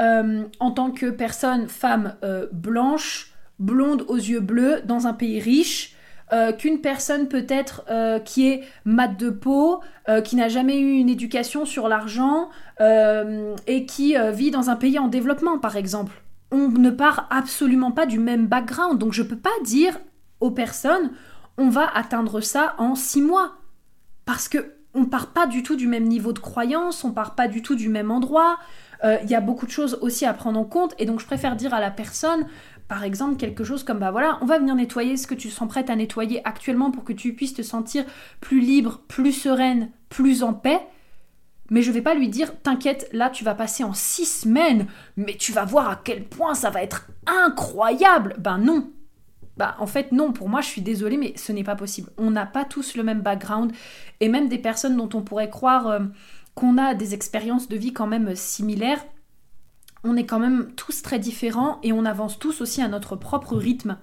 Euh, 0.00 0.42
en 0.58 0.72
tant 0.72 0.90
que 0.90 1.10
personne, 1.10 1.68
femme 1.68 2.16
euh, 2.24 2.48
blanche, 2.50 3.32
blonde 3.60 4.04
aux 4.08 4.16
yeux 4.16 4.40
bleus, 4.40 4.82
dans 4.84 5.06
un 5.06 5.12
pays 5.12 5.38
riche, 5.38 5.94
euh, 6.32 6.50
qu'une 6.50 6.80
personne 6.80 7.28
peut-être 7.28 7.84
qui 8.24 8.48
est 8.48 8.64
mat 8.84 9.16
de 9.16 9.30
peau, 9.30 9.80
qui 10.24 10.34
n'a 10.34 10.48
jamais 10.48 10.80
eu 10.80 10.94
une 10.94 11.08
éducation 11.08 11.64
sur 11.64 11.86
l'argent 11.86 12.48
et 12.80 13.86
qui 13.86 14.16
vit 14.32 14.50
dans 14.50 14.70
un 14.70 14.76
pays 14.76 14.98
en 14.98 15.06
développement, 15.06 15.60
par 15.60 15.76
exemple. 15.76 16.20
On 16.50 16.68
ne 16.68 16.90
part 16.90 17.28
absolument 17.30 17.92
pas 17.92 18.06
du 18.06 18.18
même 18.18 18.48
background, 18.48 18.98
donc 18.98 19.12
je 19.12 19.22
ne 19.22 19.28
peux 19.28 19.38
pas 19.38 19.50
dire 19.62 20.00
aux 20.40 20.50
personnes 20.50 21.12
on 21.58 21.68
va 21.68 21.86
atteindre 21.94 22.40
ça 22.40 22.74
en 22.78 22.94
six 22.94 23.22
mois, 23.22 23.56
parce 24.24 24.48
que 24.48 24.74
on 24.94 25.06
part 25.06 25.32
pas 25.32 25.46
du 25.46 25.62
tout 25.62 25.76
du 25.76 25.88
même 25.88 26.04
niveau 26.04 26.32
de 26.32 26.38
croyance, 26.38 27.04
on 27.04 27.12
part 27.12 27.34
pas 27.34 27.48
du 27.48 27.62
tout 27.62 27.74
du 27.74 27.88
même 27.88 28.10
endroit. 28.10 28.58
Il 29.02 29.28
y 29.28 29.34
a 29.34 29.40
beaucoup 29.42 29.66
de 29.66 29.70
choses 29.70 29.98
aussi 30.00 30.24
à 30.24 30.32
prendre 30.32 30.58
en 30.58 30.64
compte, 30.64 30.94
et 30.98 31.04
donc 31.04 31.20
je 31.20 31.26
préfère 31.26 31.56
dire 31.56 31.74
à 31.74 31.80
la 31.80 31.90
personne 31.90 32.46
par 32.88 33.02
exemple 33.02 33.36
quelque 33.36 33.64
chose 33.64 33.82
comme 33.82 33.98
bah 33.98 34.10
voilà, 34.10 34.38
on 34.40 34.46
va 34.46 34.58
venir 34.58 34.74
nettoyer 34.74 35.16
ce 35.16 35.26
que 35.26 35.34
tu 35.34 35.50
sens 35.50 35.68
prête 35.68 35.90
à 35.90 35.96
nettoyer 35.96 36.40
actuellement 36.46 36.90
pour 36.90 37.04
que 37.04 37.12
tu 37.12 37.34
puisses 37.34 37.54
te 37.54 37.62
sentir 37.62 38.04
plus 38.40 38.60
libre, 38.60 39.02
plus 39.08 39.32
sereine, 39.32 39.90
plus 40.08 40.42
en 40.42 40.54
paix. 40.54 40.80
Mais 41.70 41.82
je 41.82 41.90
vais 41.90 42.02
pas 42.02 42.14
lui 42.14 42.28
dire 42.28 42.52
t'inquiète, 42.62 43.08
là 43.12 43.30
tu 43.30 43.44
vas 43.44 43.54
passer 43.54 43.84
en 43.84 43.94
six 43.94 44.26
semaines, 44.26 44.86
mais 45.16 45.36
tu 45.36 45.52
vas 45.52 45.64
voir 45.64 45.90
à 45.90 45.96
quel 45.96 46.24
point 46.24 46.54
ça 46.54 46.70
va 46.70 46.82
être 46.82 47.08
incroyable. 47.26 48.36
Ben 48.38 48.58
non. 48.58 48.90
Bah 49.56 49.76
en 49.78 49.86
fait 49.86 50.10
non, 50.10 50.32
pour 50.32 50.48
moi 50.48 50.60
je 50.60 50.66
suis 50.66 50.82
désolée 50.82 51.16
mais 51.16 51.32
ce 51.36 51.52
n'est 51.52 51.64
pas 51.64 51.76
possible. 51.76 52.10
On 52.18 52.30
n'a 52.30 52.46
pas 52.46 52.64
tous 52.64 52.96
le 52.96 53.02
même 53.02 53.20
background 53.20 53.72
et 54.20 54.28
même 54.28 54.48
des 54.48 54.58
personnes 54.58 54.96
dont 54.96 55.08
on 55.14 55.22
pourrait 55.22 55.50
croire 55.50 55.86
euh, 55.86 56.00
qu'on 56.54 56.78
a 56.78 56.94
des 56.94 57.14
expériences 57.14 57.68
de 57.68 57.76
vie 57.76 57.92
quand 57.92 58.06
même 58.06 58.34
similaires, 58.36 59.04
on 60.04 60.16
est 60.16 60.26
quand 60.26 60.38
même 60.38 60.70
tous 60.76 61.02
très 61.02 61.18
différents 61.18 61.78
et 61.82 61.92
on 61.92 62.04
avance 62.04 62.38
tous 62.38 62.60
aussi 62.60 62.82
à 62.82 62.88
notre 62.88 63.16
propre 63.16 63.56
rythme. 63.56 63.96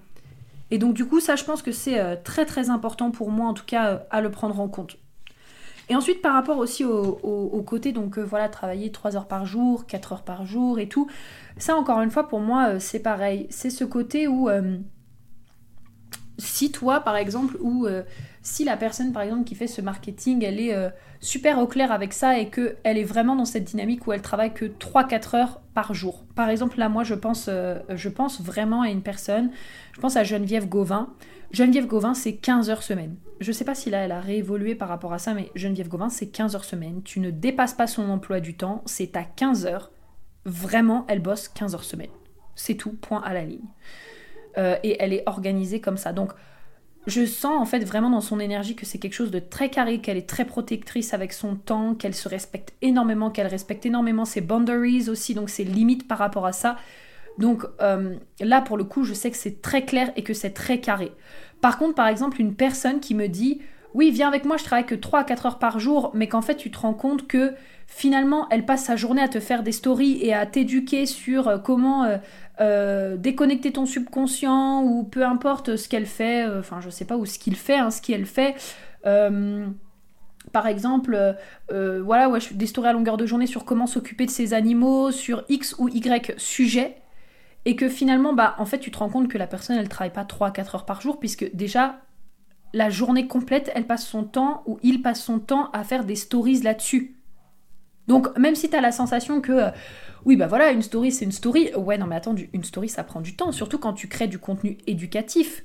Et 0.71 0.77
donc 0.77 0.93
du 0.93 1.05
coup, 1.05 1.19
ça, 1.19 1.35
je 1.35 1.43
pense 1.43 1.61
que 1.61 1.71
c'est 1.71 1.99
euh, 1.99 2.15
très 2.21 2.45
très 2.45 2.69
important 2.69 3.11
pour 3.11 3.29
moi, 3.29 3.47
en 3.47 3.53
tout 3.53 3.65
cas, 3.65 3.87
euh, 3.87 3.97
à 4.09 4.21
le 4.21 4.31
prendre 4.31 4.59
en 4.59 4.67
compte. 4.67 4.97
Et 5.89 5.95
ensuite, 5.95 6.21
par 6.21 6.33
rapport 6.33 6.57
aussi 6.57 6.85
au, 6.85 7.63
côté, 7.67 7.91
donc 7.91 8.17
euh, 8.17 8.21
voilà, 8.23 8.47
travailler 8.47 8.91
3 8.91 9.17
heures 9.17 9.27
par 9.27 9.45
jour, 9.45 9.85
4 9.85 10.13
heures 10.13 10.23
par 10.23 10.45
jour 10.45 10.79
et 10.79 10.87
tout, 10.87 11.09
ça, 11.57 11.75
encore 11.75 12.01
une 12.01 12.11
fois, 12.11 12.29
pour 12.29 12.39
moi, 12.39 12.79
c'est 12.79 13.01
pareil. 13.01 13.47
C'est 13.49 13.69
ce 13.69 13.83
côté 13.83 14.27
où, 14.27 14.49
si 16.41 16.71
toi, 16.71 16.99
par 16.99 17.15
exemple, 17.15 17.57
ou 17.61 17.87
si 18.41 18.63
la 18.63 18.77
personne, 18.77 19.11
par 19.13 19.21
exemple, 19.21 19.43
qui 19.43 19.55
fait 19.55 19.67
ce 19.67 19.81
marketing, 19.81 20.43
elle 20.43 20.59
est 20.59 20.91
super 21.21 21.59
au 21.59 21.67
clair 21.67 21.91
avec 21.91 22.13
ça 22.13 22.39
et 22.39 22.49
qu'elle 22.49 22.97
est 22.97 23.03
vraiment 23.03 23.35
dans 23.35 23.45
cette 23.45 23.63
dynamique 23.63 24.07
où 24.07 24.11
elle 24.11 24.21
travaille 24.21 24.53
que 24.53 24.65
3-4 24.65 25.37
heures 25.37 25.61
par 25.73 25.93
jour. 25.93 26.25
Par 26.35 26.49
exemple, 26.49 26.79
là, 26.79 26.89
moi, 26.89 27.03
je 27.03 27.13
pense, 27.13 27.45
euh, 27.47 27.79
je 27.89 28.09
pense 28.09 28.41
vraiment 28.41 28.81
à 28.81 28.89
une 28.89 29.03
personne, 29.03 29.51
je 29.93 30.01
pense 30.01 30.17
à 30.17 30.23
Geneviève 30.23 30.67
Gauvin. 30.67 31.13
Geneviève 31.51 31.85
Gauvin, 31.85 32.13
c'est 32.13 32.35
15 32.35 32.69
heures 32.69 32.83
semaine. 32.83 33.15
Je 33.39 33.51
sais 33.51 33.65
pas 33.65 33.75
si 33.75 33.89
là, 33.89 33.99
elle 33.99 34.11
a 34.11 34.19
réévolué 34.19 34.75
par 34.75 34.89
rapport 34.89 35.13
à 35.13 35.19
ça, 35.19 35.33
mais 35.33 35.51
Geneviève 35.55 35.89
Gauvin, 35.89 36.09
c'est 36.09 36.27
15 36.27 36.55
heures 36.55 36.65
semaine. 36.65 37.01
Tu 37.03 37.19
ne 37.19 37.29
dépasses 37.29 37.73
pas 37.73 37.87
son 37.87 38.09
emploi 38.09 38.39
du 38.39 38.55
temps, 38.55 38.81
c'est 38.85 39.15
à 39.15 39.23
15 39.23 39.65
heures. 39.67 39.91
Vraiment, 40.45 41.05
elle 41.07 41.21
bosse 41.21 41.47
15 41.49 41.75
heures 41.75 41.83
semaine. 41.83 42.09
C'est 42.55 42.75
tout, 42.75 42.93
point 42.93 43.21
à 43.21 43.33
la 43.33 43.45
ligne. 43.45 43.67
Euh, 44.57 44.75
et 44.83 44.97
elle 44.99 45.13
est 45.13 45.23
organisée 45.27 45.79
comme 45.79 45.97
ça. 45.97 46.13
Donc, 46.13 46.31
je 47.07 47.25
sens 47.25 47.59
en 47.59 47.65
fait 47.65 47.83
vraiment 47.83 48.09
dans 48.09 48.21
son 48.21 48.39
énergie 48.39 48.75
que 48.75 48.85
c'est 48.85 48.99
quelque 48.99 49.13
chose 49.13 49.31
de 49.31 49.39
très 49.39 49.69
carré, 49.69 49.99
qu'elle 49.99 50.17
est 50.17 50.29
très 50.29 50.45
protectrice 50.45 51.13
avec 51.13 51.33
son 51.33 51.55
temps, 51.55 51.95
qu'elle 51.95 52.13
se 52.13 52.29
respecte 52.29 52.73
énormément, 52.81 53.31
qu'elle 53.31 53.47
respecte 53.47 53.85
énormément 53.85 54.25
ses 54.25 54.41
boundaries 54.41 55.09
aussi, 55.09 55.33
donc 55.33 55.49
ses 55.49 55.63
limites 55.63 56.07
par 56.07 56.19
rapport 56.19 56.45
à 56.45 56.51
ça. 56.51 56.77
Donc 57.39 57.65
euh, 57.81 58.15
là 58.39 58.61
pour 58.61 58.77
le 58.77 58.83
coup 58.83 59.03
je 59.03 59.13
sais 59.13 59.31
que 59.31 59.37
c'est 59.37 59.61
très 59.61 59.83
clair 59.83 60.11
et 60.15 60.23
que 60.23 60.33
c'est 60.33 60.51
très 60.51 60.79
carré. 60.79 61.11
Par 61.59 61.79
contre 61.79 61.95
par 61.95 62.07
exemple 62.07 62.39
une 62.39 62.53
personne 62.53 62.99
qui 62.99 63.15
me 63.15 63.27
dit 63.27 63.61
oui 63.93 64.11
viens 64.11 64.27
avec 64.27 64.45
moi 64.45 64.57
je 64.57 64.63
travaille 64.63 64.85
que 64.85 64.95
3 64.95 65.19
à 65.19 65.23
4 65.23 65.45
heures 65.45 65.59
par 65.59 65.79
jour 65.79 66.11
mais 66.13 66.27
qu'en 66.27 66.41
fait 66.41 66.55
tu 66.55 66.71
te 66.71 66.79
rends 66.79 66.93
compte 66.93 67.27
que 67.27 67.53
finalement 67.91 68.47
elle 68.49 68.65
passe 68.65 68.85
sa 68.85 68.95
journée 68.95 69.21
à 69.21 69.27
te 69.27 69.39
faire 69.39 69.63
des 69.63 69.73
stories 69.73 70.19
et 70.21 70.33
à 70.33 70.45
t'éduquer 70.45 71.05
sur 71.05 71.47
euh, 71.47 71.57
comment 71.57 72.05
euh, 72.05 72.17
euh, 72.61 73.17
déconnecter 73.17 73.73
ton 73.73 73.85
subconscient 73.85 74.83
ou 74.83 75.03
peu 75.03 75.25
importe 75.25 75.75
ce 75.75 75.89
qu'elle 75.89 76.05
fait, 76.05 76.47
enfin 76.57 76.79
je 76.79 76.89
sais 76.89 77.05
pas, 77.05 77.17
ou 77.17 77.25
ce 77.25 77.37
qu'il 77.37 77.55
fait, 77.55 77.77
hein, 77.77 77.91
ce 77.91 78.01
qu'elle 78.01 78.25
fait. 78.25 78.55
Par 80.51 80.67
exemple, 80.67 81.35
voilà, 81.69 82.29
ouais, 82.29 82.39
des 82.51 82.67
stories 82.67 82.89
à 82.89 82.93
longueur 82.93 83.17
de 83.17 83.25
journée 83.25 83.47
sur 83.47 83.65
comment 83.65 83.87
s'occuper 83.87 84.25
de 84.25 84.31
ses 84.31 84.53
animaux, 84.53 85.11
sur 85.11 85.43
X 85.49 85.75
ou 85.79 85.87
Y 85.87 86.33
sujet, 86.37 86.97
et 87.65 87.75
que 87.75 87.89
finalement, 87.89 88.33
bah, 88.33 88.55
en 88.57 88.65
fait, 88.65 88.79
tu 88.79 88.91
te 88.91 88.97
rends 88.97 89.09
compte 89.09 89.27
que 89.27 89.37
la 89.37 89.47
personne, 89.47 89.77
elle 89.77 89.89
travaille 89.89 90.13
pas 90.13 90.23
3-4 90.23 90.75
heures 90.75 90.85
par 90.85 91.01
jour, 91.01 91.19
puisque 91.19 91.49
déjà, 91.55 91.99
la 92.73 92.89
journée 92.89 93.27
complète, 93.27 93.71
elle 93.75 93.85
passe 93.85 94.05
son 94.05 94.23
temps, 94.23 94.63
ou 94.65 94.79
il 94.83 95.01
passe 95.01 95.23
son 95.23 95.39
temps 95.39 95.69
à 95.71 95.83
faire 95.83 96.05
des 96.05 96.15
stories 96.15 96.61
là-dessus. 96.61 97.15
Donc, 98.07 98.35
même 98.37 98.55
si 98.55 98.69
tu 98.69 98.75
as 98.75 98.81
la 98.81 98.91
sensation 98.91 99.41
que 99.41 99.71
oui, 100.25 100.35
bah 100.35 100.47
voilà, 100.47 100.71
une 100.71 100.81
story, 100.81 101.11
c'est 101.11 101.25
une 101.25 101.31
story. 101.31 101.73
Ouais, 101.75 101.97
non, 101.97 102.07
mais 102.07 102.15
attends, 102.15 102.35
une 102.53 102.63
story, 102.63 102.89
ça 102.89 103.03
prend 103.03 103.21
du 103.21 103.35
temps, 103.35 103.51
surtout 103.51 103.79
quand 103.79 103.93
tu 103.93 104.07
crées 104.07 104.27
du 104.27 104.39
contenu 104.39 104.77
éducatif. 104.87 105.63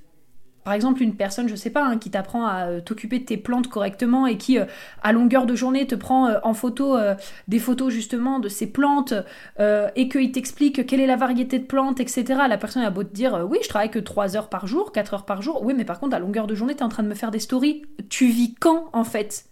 Par 0.67 0.75
exemple, 0.75 1.01
une 1.01 1.15
personne, 1.15 1.49
je 1.49 1.55
sais 1.55 1.71
pas, 1.71 1.85
hein, 1.85 1.97
qui 1.97 2.11
t'apprend 2.11 2.45
à 2.45 2.67
euh, 2.67 2.81
t'occuper 2.81 3.21
de 3.21 3.25
tes 3.25 3.37
plantes 3.37 3.69
correctement 3.69 4.27
et 4.27 4.37
qui, 4.37 4.59
euh, 4.59 4.65
à 5.01 5.13
longueur 5.13 5.47
de 5.47 5.55
journée, 5.55 5.87
te 5.87 5.95
prend 5.95 6.27
euh, 6.27 6.41
en 6.43 6.55
photo 6.55 6.99
des 7.47 7.61
photos 7.61 7.93
justement 7.93 8.41
de 8.41 8.49
ses 8.49 8.67
plantes 8.67 9.15
et 9.61 10.09
qu'il 10.09 10.33
t'explique 10.33 10.85
quelle 10.85 10.99
est 10.99 11.07
la 11.07 11.15
variété 11.15 11.61
de 11.61 11.65
plantes, 11.65 12.01
etc. 12.01 12.25
La 12.49 12.59
personne 12.59 12.83
a 12.83 12.91
beau 12.91 13.05
te 13.05 13.15
dire, 13.15 13.47
oui, 13.49 13.59
je 13.63 13.69
travaille 13.69 13.93
que 13.93 14.01
3 14.01 14.37
heures 14.37 14.49
par 14.49 14.67
jour, 14.67 14.91
4 14.91 15.15
heures 15.15 15.25
par 15.25 15.41
jour. 15.41 15.63
Oui, 15.63 15.73
mais 15.73 15.85
par 15.85 16.01
contre, 16.01 16.17
à 16.17 16.19
longueur 16.19 16.49
de 16.49 16.57
journée, 16.57 16.75
t'es 16.75 16.83
en 16.83 16.89
train 16.89 17.05
de 17.05 17.09
me 17.09 17.15
faire 17.15 17.31
des 17.31 17.39
stories. 17.39 17.83
Tu 18.09 18.27
vis 18.27 18.57
quand, 18.57 18.91
en 18.93 19.05
fait? 19.05 19.45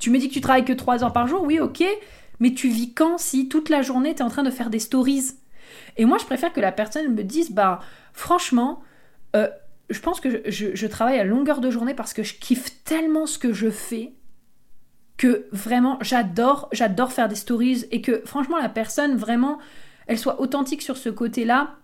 Tu 0.00 0.10
me 0.10 0.18
dis 0.18 0.28
que 0.28 0.34
tu 0.34 0.40
travailles 0.40 0.64
que 0.64 0.72
3 0.72 1.04
heures 1.04 1.12
par 1.12 1.28
jour, 1.28 1.44
oui, 1.44 1.60
ok. 1.60 1.84
Mais 2.40 2.54
tu 2.54 2.70
vis 2.70 2.92
quand 2.92 3.18
si 3.18 3.48
toute 3.48 3.68
la 3.68 3.82
journée 3.82 4.16
tu 4.16 4.18
es 4.18 4.24
en 4.24 4.30
train 4.30 4.42
de 4.42 4.50
faire 4.50 4.70
des 4.70 4.80
stories? 4.80 5.34
Et 5.96 6.06
moi, 6.06 6.18
je 6.18 6.24
préfère 6.24 6.52
que 6.52 6.60
la 6.60 6.72
personne 6.72 7.14
me 7.14 7.22
dise, 7.22 7.52
bah, 7.52 7.78
franchement, 8.12 8.82
je 9.90 10.00
pense 10.00 10.20
que 10.20 10.42
je, 10.48 10.86
travaille 10.86 11.18
à 11.18 11.24
longueur 11.24 11.60
de 11.60 11.70
journée 11.70 11.94
parce 11.94 12.14
que 12.14 12.22
je 12.22 12.34
kiffe 12.34 12.82
tellement 12.84 13.26
ce 13.26 13.38
que 13.38 13.52
je 13.52 13.70
fais 13.70 14.14
que 15.16 15.48
vraiment, 15.52 15.98
j'adore, 16.00 16.68
j'adore 16.72 17.12
faire 17.12 17.28
des 17.28 17.34
stories 17.34 17.84
et 17.90 18.00
que 18.00 18.22
franchement, 18.24 18.56
la 18.56 18.70
personne, 18.70 19.16
vraiment, 19.16 19.58
elle 20.06 20.18
soit 20.18 20.40
authentique 20.40 20.80
sur 20.80 20.96
ce 20.96 21.10
côté-là, 21.10 21.74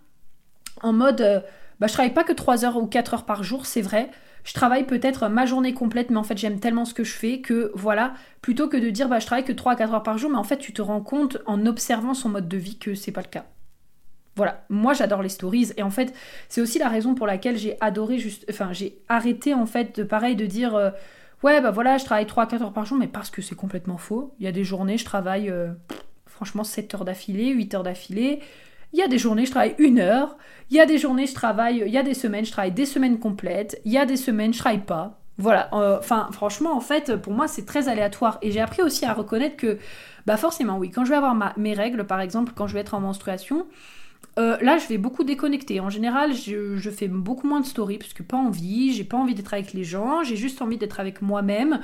en 0.82 0.92
mode, 0.92 1.20
euh, 1.20 1.40
bah, 1.78 1.86
je 1.86 1.92
travaille 1.92 2.14
pas 2.14 2.24
que 2.24 2.32
3 2.32 2.64
heures 2.64 2.76
ou 2.78 2.86
4 2.86 3.14
heures 3.14 3.26
par 3.26 3.42
jour, 3.42 3.66
c'est 3.66 3.82
vrai, 3.82 4.10
je 4.44 4.54
travaille 4.54 4.86
peut-être 4.86 5.28
ma 5.28 5.44
journée 5.44 5.74
complète, 5.74 6.10
mais 6.10 6.16
en 6.16 6.22
fait 6.22 6.38
j'aime 6.38 6.60
tellement 6.60 6.84
ce 6.84 6.94
que 6.94 7.04
je 7.04 7.12
fais 7.12 7.40
que 7.40 7.72
voilà, 7.74 8.14
plutôt 8.40 8.68
que 8.68 8.76
de 8.76 8.90
dire 8.90 9.08
bah 9.08 9.18
je 9.18 9.26
travaille 9.26 9.44
que 9.44 9.52
3 9.52 9.72
à 9.72 9.76
4 9.76 9.94
heures 9.94 10.02
par 10.04 10.18
jour, 10.18 10.30
mais 10.30 10.38
en 10.38 10.44
fait 10.44 10.58
tu 10.58 10.72
te 10.72 10.80
rends 10.80 11.00
compte 11.00 11.38
en 11.46 11.66
observant 11.66 12.14
son 12.14 12.28
mode 12.28 12.48
de 12.48 12.56
vie 12.56 12.78
que 12.78 12.94
c'est 12.94 13.12
pas 13.12 13.22
le 13.22 13.28
cas. 13.28 13.44
Voilà, 14.36 14.64
moi 14.68 14.92
j'adore 14.92 15.22
les 15.22 15.30
stories 15.30 15.72
et 15.78 15.82
en 15.82 15.90
fait 15.90 16.14
c'est 16.50 16.60
aussi 16.60 16.78
la 16.78 16.90
raison 16.90 17.14
pour 17.14 17.26
laquelle 17.26 17.56
j'ai 17.56 17.76
adoré 17.80 18.18
juste, 18.18 18.44
enfin 18.50 18.72
j'ai 18.72 18.98
arrêté 19.08 19.54
en 19.54 19.64
fait 19.64 19.98
de 19.98 20.04
pareil 20.04 20.36
de 20.36 20.44
dire 20.44 20.74
euh, 20.74 20.90
ouais 21.42 21.62
bah 21.62 21.70
voilà 21.70 21.96
je 21.96 22.04
travaille 22.04 22.26
3 22.26 22.44
à 22.44 22.46
4 22.46 22.62
heures 22.62 22.72
par 22.74 22.84
jour, 22.84 22.98
mais 22.98 23.08
parce 23.08 23.30
que 23.30 23.40
c'est 23.40 23.54
complètement 23.54 23.96
faux. 23.96 24.34
Il 24.38 24.44
y 24.44 24.48
a 24.48 24.52
des 24.52 24.62
journées 24.62 24.98
je 24.98 25.06
travaille 25.06 25.48
euh, 25.48 25.68
franchement 26.26 26.64
7 26.64 26.94
heures 26.94 27.04
d'affilée, 27.06 27.48
8 27.48 27.74
heures 27.74 27.82
d'affilée. 27.82 28.40
Il 28.92 28.98
y 28.98 29.02
a 29.02 29.08
des 29.08 29.18
journées, 29.18 29.46
je 29.46 29.50
travaille 29.50 29.74
une 29.78 29.98
heure. 29.98 30.36
Il 30.70 30.76
y 30.76 30.80
a 30.80 30.86
des 30.86 30.98
journées, 30.98 31.26
je 31.26 31.34
travaille. 31.34 31.82
Il 31.84 31.92
y 31.92 31.98
a 31.98 32.02
des 32.02 32.14
semaines, 32.14 32.44
je 32.44 32.52
travaille 32.52 32.72
des 32.72 32.86
semaines 32.86 33.18
complètes. 33.18 33.80
Il 33.84 33.92
y 33.92 33.98
a 33.98 34.06
des 34.06 34.16
semaines, 34.16 34.54
je 34.54 34.58
travaille 34.58 34.84
pas. 34.84 35.18
Voilà. 35.38 35.68
Euh, 35.74 35.98
enfin, 35.98 36.28
franchement, 36.32 36.74
en 36.74 36.80
fait, 36.80 37.16
pour 37.16 37.32
moi, 37.32 37.48
c'est 37.48 37.66
très 37.66 37.88
aléatoire. 37.88 38.38
Et 38.42 38.52
j'ai 38.52 38.60
appris 38.60 38.82
aussi 38.82 39.04
à 39.04 39.12
reconnaître 39.12 39.56
que, 39.56 39.78
bah, 40.24 40.36
forcément, 40.36 40.78
oui, 40.78 40.90
quand 40.90 41.04
je 41.04 41.10
vais 41.10 41.16
avoir 41.16 41.34
mes 41.58 41.74
règles, 41.74 42.06
par 42.06 42.20
exemple, 42.20 42.52
quand 42.54 42.66
je 42.66 42.74
vais 42.74 42.80
être 42.80 42.94
en 42.94 43.00
menstruation, 43.00 43.66
Euh, 44.38 44.58
là, 44.60 44.76
je 44.78 44.86
vais 44.86 44.98
beaucoup 44.98 45.24
déconnecter. 45.24 45.80
En 45.80 45.88
général, 45.88 46.34
je, 46.34 46.90
fais 46.90 47.08
beaucoup 47.08 47.46
moins 47.46 47.60
de 47.60 47.66
stories 47.66 47.98
parce 47.98 48.12
que 48.12 48.22
pas 48.22 48.36
envie. 48.36 48.92
J'ai 48.92 49.04
pas 49.04 49.16
envie 49.16 49.34
d'être 49.34 49.54
avec 49.54 49.72
les 49.72 49.84
gens. 49.84 50.22
J'ai 50.24 50.36
juste 50.36 50.60
envie 50.60 50.76
d'être 50.76 51.00
avec 51.00 51.22
moi-même. 51.22 51.80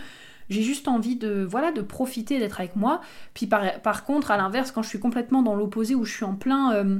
J'ai 0.50 0.62
juste 0.62 0.86
envie 0.86 1.16
de 1.16 1.46
voilà 1.48 1.72
de 1.72 1.80
profiter 1.80 2.38
d'être 2.38 2.60
avec 2.60 2.76
moi. 2.76 3.00
Puis 3.32 3.46
par, 3.46 4.04
contre, 4.04 4.30
à 4.30 4.36
l'inverse, 4.36 4.70
quand 4.70 4.82
je 4.82 4.88
suis 4.88 5.00
complètement 5.00 5.42
dans 5.42 5.54
l'opposé 5.54 5.94
où 5.94 6.04
je 6.04 6.12
suis 6.12 6.24
en 6.24 6.34
plein 6.34 6.74
euh, 6.74 6.98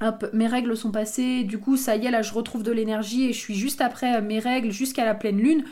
Hop, 0.00 0.28
mes 0.32 0.48
règles 0.48 0.76
sont 0.76 0.90
passées, 0.90 1.44
du 1.44 1.58
coup 1.58 1.76
ça 1.76 1.94
y 1.94 2.06
est, 2.06 2.10
là 2.10 2.22
je 2.22 2.34
retrouve 2.34 2.64
de 2.64 2.72
l'énergie 2.72 3.28
et 3.28 3.32
je 3.32 3.38
suis 3.38 3.54
juste 3.54 3.80
après 3.80 4.20
mes 4.20 4.40
règles 4.40 4.72
jusqu'à 4.72 5.04
la 5.04 5.14
pleine 5.14 5.38
lune. 5.38 5.64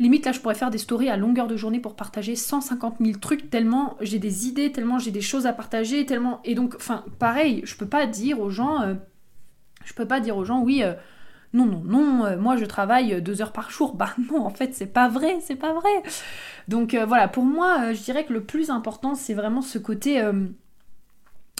Limite, 0.00 0.26
là, 0.26 0.32
je 0.32 0.40
pourrais 0.40 0.56
faire 0.56 0.70
des 0.70 0.78
stories 0.78 1.08
à 1.08 1.16
longueur 1.16 1.46
de 1.46 1.56
journée 1.56 1.78
pour 1.78 1.94
partager 1.94 2.34
150 2.34 2.96
000 3.00 3.18
trucs, 3.18 3.48
tellement 3.48 3.96
j'ai 4.00 4.18
des 4.18 4.48
idées, 4.48 4.72
tellement 4.72 4.98
j'ai 4.98 5.12
des 5.12 5.20
choses 5.20 5.46
à 5.46 5.52
partager, 5.52 6.04
tellement. 6.04 6.40
Et 6.44 6.56
donc, 6.56 6.74
enfin, 6.76 7.04
pareil, 7.20 7.62
je 7.64 7.76
peux 7.76 7.86
pas 7.86 8.06
dire 8.06 8.40
aux 8.40 8.50
gens. 8.50 8.82
Euh, 8.82 8.94
je 9.84 9.94
peux 9.94 10.06
pas 10.06 10.18
dire 10.18 10.36
aux 10.36 10.44
gens, 10.44 10.62
oui, 10.62 10.82
euh, 10.82 10.94
non, 11.52 11.66
non, 11.66 11.82
non, 11.84 12.24
euh, 12.24 12.36
moi 12.36 12.56
je 12.56 12.64
travaille 12.64 13.22
deux 13.22 13.40
heures 13.40 13.52
par 13.52 13.70
jour. 13.70 13.94
Bah 13.96 14.14
non, 14.32 14.44
en 14.44 14.50
fait, 14.50 14.74
c'est 14.74 14.92
pas 14.92 15.08
vrai, 15.08 15.38
c'est 15.40 15.54
pas 15.54 15.72
vrai. 15.72 16.02
Donc 16.66 16.96
voilà, 16.96 17.28
pour 17.28 17.44
moi, 17.44 17.92
je 17.92 18.02
dirais 18.02 18.24
que 18.24 18.32
le 18.32 18.42
plus 18.42 18.70
important, 18.70 19.14
c'est 19.14 19.34
vraiment 19.34 19.62
ce 19.62 19.78
côté 19.78 20.20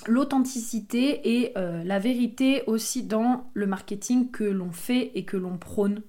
l'authenticité 0.07 1.43
et 1.43 1.53
la 1.55 1.99
vérité 1.99 2.63
aussi 2.67 3.05
dans 3.05 3.45
le 3.55 3.67
marketing 3.67 4.31
que 4.31 4.45
l'on 4.45 4.73
fait 4.73 5.13
et 5.15 5.25
que 5.25 5.37
l'on 5.37 5.57
prône 5.57 6.03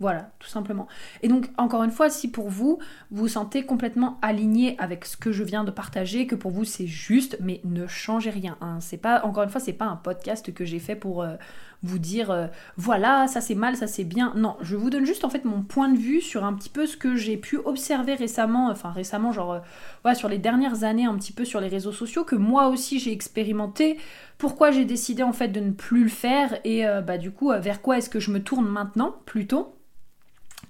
voilà, 0.00 0.30
tout 0.40 0.48
simplement. 0.48 0.88
Et 1.22 1.28
donc, 1.28 1.48
encore 1.56 1.84
une 1.84 1.92
fois, 1.92 2.10
si 2.10 2.30
pour 2.30 2.48
vous, 2.48 2.78
vous 3.10 3.22
vous 3.22 3.28
sentez 3.28 3.64
complètement 3.64 4.18
aligné 4.22 4.76
avec 4.78 5.04
ce 5.04 5.16
que 5.16 5.30
je 5.30 5.44
viens 5.44 5.62
de 5.62 5.70
partager, 5.70 6.26
que 6.26 6.34
pour 6.34 6.50
vous 6.50 6.64
c'est 6.64 6.86
juste, 6.86 7.38
mais 7.40 7.60
ne 7.64 7.86
changez 7.86 8.30
rien. 8.30 8.58
Hein. 8.60 8.78
C'est 8.80 8.96
pas, 8.96 9.24
encore 9.24 9.44
une 9.44 9.50
fois, 9.50 9.60
c'est 9.60 9.72
pas 9.72 9.86
un 9.86 9.96
podcast 9.96 10.52
que 10.52 10.64
j'ai 10.64 10.80
fait 10.80 10.96
pour 10.96 11.22
euh, 11.22 11.36
vous 11.84 11.98
dire 11.98 12.30
euh, 12.30 12.46
voilà, 12.76 13.28
ça 13.28 13.40
c'est 13.40 13.54
mal, 13.54 13.76
ça 13.76 13.86
c'est 13.86 14.04
bien. 14.04 14.32
Non, 14.34 14.56
je 14.60 14.74
vous 14.74 14.90
donne 14.90 15.04
juste 15.04 15.24
en 15.24 15.30
fait 15.30 15.44
mon 15.44 15.62
point 15.62 15.88
de 15.88 15.98
vue 15.98 16.20
sur 16.20 16.44
un 16.44 16.54
petit 16.54 16.70
peu 16.70 16.86
ce 16.86 16.96
que 16.96 17.14
j'ai 17.14 17.36
pu 17.36 17.58
observer 17.58 18.14
récemment, 18.14 18.70
enfin 18.70 18.90
récemment, 18.90 19.30
genre 19.30 19.60
euh, 20.06 20.14
sur 20.14 20.28
les 20.28 20.38
dernières 20.38 20.82
années, 20.82 21.04
un 21.04 21.14
petit 21.14 21.32
peu 21.32 21.44
sur 21.44 21.60
les 21.60 21.68
réseaux 21.68 21.92
sociaux, 21.92 22.24
que 22.24 22.36
moi 22.36 22.68
aussi 22.68 22.98
j'ai 22.98 23.12
expérimenté. 23.12 23.98
Pourquoi 24.38 24.70
j'ai 24.70 24.84
décidé 24.84 25.22
en 25.22 25.32
fait 25.32 25.48
de 25.48 25.60
ne 25.60 25.70
plus 25.70 26.04
le 26.04 26.10
faire 26.10 26.58
et 26.64 26.84
bah 27.06 27.18
du 27.18 27.30
coup 27.30 27.52
vers 27.60 27.80
quoi 27.80 27.98
est-ce 27.98 28.10
que 28.10 28.18
je 28.18 28.32
me 28.32 28.42
tourne 28.42 28.66
maintenant 28.66 29.14
plutôt? 29.26 29.76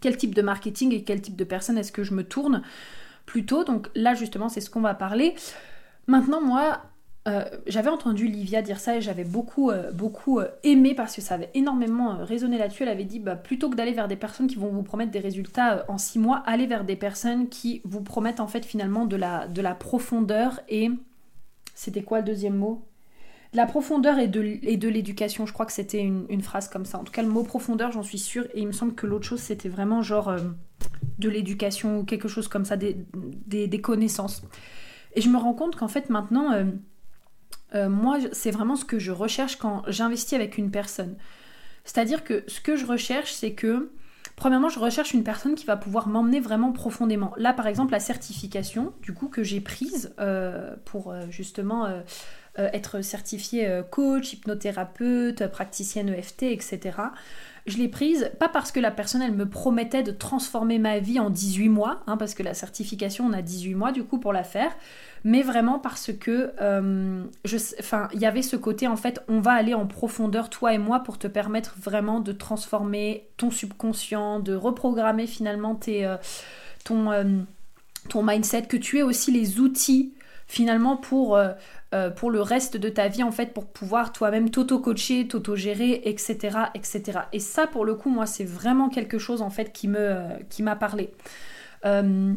Quel 0.00 0.16
type 0.18 0.34
de 0.34 0.42
marketing 0.42 0.92
et 0.92 1.02
quel 1.02 1.22
type 1.22 1.34
de 1.34 1.44
personne 1.44 1.78
est-ce 1.78 1.90
que 1.90 2.04
je 2.04 2.12
me 2.12 2.24
tourne 2.24 2.62
plutôt? 3.24 3.64
Donc 3.64 3.88
là 3.94 4.14
justement 4.14 4.50
c'est 4.50 4.60
ce 4.60 4.68
qu'on 4.68 4.82
va 4.82 4.94
parler. 4.94 5.34
Maintenant 6.06 6.42
moi 6.42 6.82
euh, 7.26 7.44
j'avais 7.66 7.88
entendu 7.88 8.26
Livia 8.26 8.60
dire 8.60 8.78
ça 8.78 8.96
et 8.96 9.00
j'avais 9.00 9.24
beaucoup, 9.24 9.70
euh, 9.70 9.90
beaucoup 9.92 10.40
euh, 10.40 10.48
aimé 10.62 10.94
parce 10.94 11.14
que 11.16 11.22
ça 11.22 11.36
avait 11.36 11.50
énormément 11.54 12.18
résonné 12.22 12.58
là-dessus. 12.58 12.82
Elle 12.82 12.90
avait 12.90 13.04
dit 13.04 13.18
bah, 13.18 13.34
plutôt 13.34 13.70
que 13.70 13.76
d'aller 13.76 13.92
vers 13.92 14.08
des 14.08 14.16
personnes 14.16 14.46
qui 14.46 14.56
vont 14.56 14.68
vous 14.68 14.82
promettre 14.82 15.10
des 15.10 15.20
résultats 15.20 15.86
en 15.88 15.96
six 15.96 16.18
mois, 16.18 16.42
allez 16.44 16.66
vers 16.66 16.84
des 16.84 16.96
personnes 16.96 17.48
qui 17.48 17.80
vous 17.84 18.02
promettent 18.02 18.40
en 18.40 18.46
fait 18.46 18.66
finalement 18.66 19.06
de 19.06 19.16
la, 19.16 19.48
de 19.48 19.62
la 19.62 19.74
profondeur 19.74 20.60
et 20.68 20.90
c'était 21.74 22.02
quoi 22.02 22.18
le 22.18 22.26
deuxième 22.26 22.56
mot? 22.56 22.86
La 23.54 23.64
profondeur 23.66 24.18
et 24.18 24.28
de, 24.28 24.76
de 24.76 24.88
l'éducation. 24.88 25.46
Je 25.46 25.52
crois 25.52 25.64
que 25.64 25.72
c'était 25.72 26.00
une, 26.00 26.42
phrase 26.42 26.68
comme 26.68 26.84
ça. 26.84 26.98
En 26.98 27.04
tout 27.04 27.12
cas, 27.12 27.22
le 27.22 27.28
mot 27.28 27.44
profondeur, 27.44 27.92
j'en 27.92 28.02
suis 28.02 28.18
sûre. 28.18 28.46
Et 28.52 28.60
il 28.60 28.66
me 28.66 28.72
semble 28.72 28.94
que 28.94 29.06
l'autre 29.06 29.26
chose, 29.26 29.38
c'était 29.38 29.68
vraiment 29.68 30.02
genre 30.02 30.34
de 31.20 31.28
l'éducation 31.28 32.00
ou 32.00 32.04
quelque 32.04 32.26
chose 32.26 32.48
comme 32.48 32.64
ça, 32.64 32.76
des, 32.76 32.96
des, 33.46 33.80
connaissances. 33.80 34.42
Et 35.14 35.20
je 35.20 35.28
me 35.28 35.38
rends 35.38 35.54
compte 35.54 35.76
qu'en 35.76 35.86
fait, 35.86 36.10
maintenant, 36.10 36.50
euh, 37.74 37.84
euh, 37.84 37.88
moi, 37.88 38.18
c'est 38.32 38.50
vraiment 38.50 38.76
ce 38.76 38.84
que 38.84 38.98
je 38.98 39.12
recherche 39.12 39.56
quand 39.56 39.82
j'investis 39.88 40.34
avec 40.34 40.58
une 40.58 40.70
personne. 40.70 41.16
C'est-à-dire 41.84 42.24
que 42.24 42.44
ce 42.46 42.60
que 42.60 42.76
je 42.76 42.86
recherche, 42.86 43.32
c'est 43.32 43.52
que 43.52 43.90
Premièrement, 44.36 44.68
je 44.68 44.80
recherche 44.80 45.14
une 45.14 45.22
personne 45.22 45.54
qui 45.54 45.64
va 45.64 45.76
pouvoir 45.76 46.08
m'emmener 46.08 46.40
vraiment 46.40 46.72
profondément. 46.72 47.32
Là, 47.36 47.52
par 47.52 47.68
exemple, 47.68 47.92
la 47.92 48.00
certification, 48.00 48.92
du 49.00 49.14
coup, 49.14 49.28
que 49.28 49.44
j'ai 49.44 49.60
prise 49.60 50.12
pour 50.86 51.14
justement 51.30 51.86
euh, 51.86 52.00
être 52.56 53.00
certifiée 53.00 53.66
euh, 53.66 53.82
coach, 53.82 54.32
hypnothérapeute, 54.32 55.46
praticienne 55.48 56.08
EFT, 56.08 56.44
etc. 56.44 56.80
Je 57.66 57.78
l'ai 57.78 57.88
prise 57.88 58.30
pas 58.38 58.48
parce 58.48 58.70
que 58.70 58.78
la 58.78 58.92
personne 58.92 59.22
elle 59.22 59.32
me 59.32 59.48
promettait 59.48 60.04
de 60.04 60.12
transformer 60.12 60.78
ma 60.78 61.00
vie 61.00 61.18
en 61.18 61.30
18 61.30 61.68
mois, 61.68 62.02
hein, 62.06 62.16
parce 62.16 62.34
que 62.34 62.42
la 62.44 62.54
certification 62.54 63.26
on 63.26 63.32
a 63.32 63.42
18 63.42 63.74
mois 63.74 63.90
du 63.90 64.04
coup 64.04 64.18
pour 64.18 64.32
la 64.32 64.44
faire, 64.44 64.70
mais 65.24 65.42
vraiment 65.42 65.80
parce 65.80 66.12
que 66.12 66.52
euh, 66.60 67.24
il 68.12 68.20
y 68.20 68.26
avait 68.26 68.42
ce 68.42 68.56
côté 68.56 68.86
en 68.86 68.96
fait 68.96 69.20
on 69.28 69.40
va 69.40 69.52
aller 69.52 69.74
en 69.74 69.86
profondeur 69.86 70.48
toi 70.48 70.74
et 70.74 70.78
moi 70.78 71.00
pour 71.00 71.18
te 71.18 71.26
permettre 71.26 71.74
vraiment 71.80 72.20
de 72.20 72.32
transformer 72.32 73.26
ton 73.36 73.50
subconscient, 73.50 74.38
de 74.38 74.54
reprogrammer 74.54 75.26
finalement 75.26 75.80
ton, 76.84 77.46
ton 78.08 78.22
mindset, 78.22 78.62
que 78.62 78.76
tu 78.76 78.98
aies 78.98 79.02
aussi 79.02 79.32
les 79.32 79.58
outils 79.58 80.12
finalement 80.46 80.96
pour 80.96 81.38
euh, 81.94 82.10
pour 82.10 82.30
le 82.30 82.40
reste 82.40 82.76
de 82.76 82.88
ta 82.88 83.06
vie 83.06 83.22
en 83.22 83.30
fait 83.30 83.52
pour 83.54 83.66
pouvoir 83.66 84.12
toi-même 84.12 84.50
t'auto-coacher, 84.50 85.28
t'auto-gérer, 85.28 86.02
etc., 86.04 86.58
etc. 86.74 87.20
Et 87.32 87.38
ça 87.38 87.68
pour 87.68 87.84
le 87.84 87.94
coup 87.94 88.10
moi 88.10 88.26
c'est 88.26 88.44
vraiment 88.44 88.88
quelque 88.88 89.18
chose 89.18 89.42
en 89.42 89.50
fait 89.50 89.72
qui 89.72 89.88
qui 90.50 90.62
m'a 90.62 90.76
parlé. 90.76 91.12
Euh, 91.84 92.34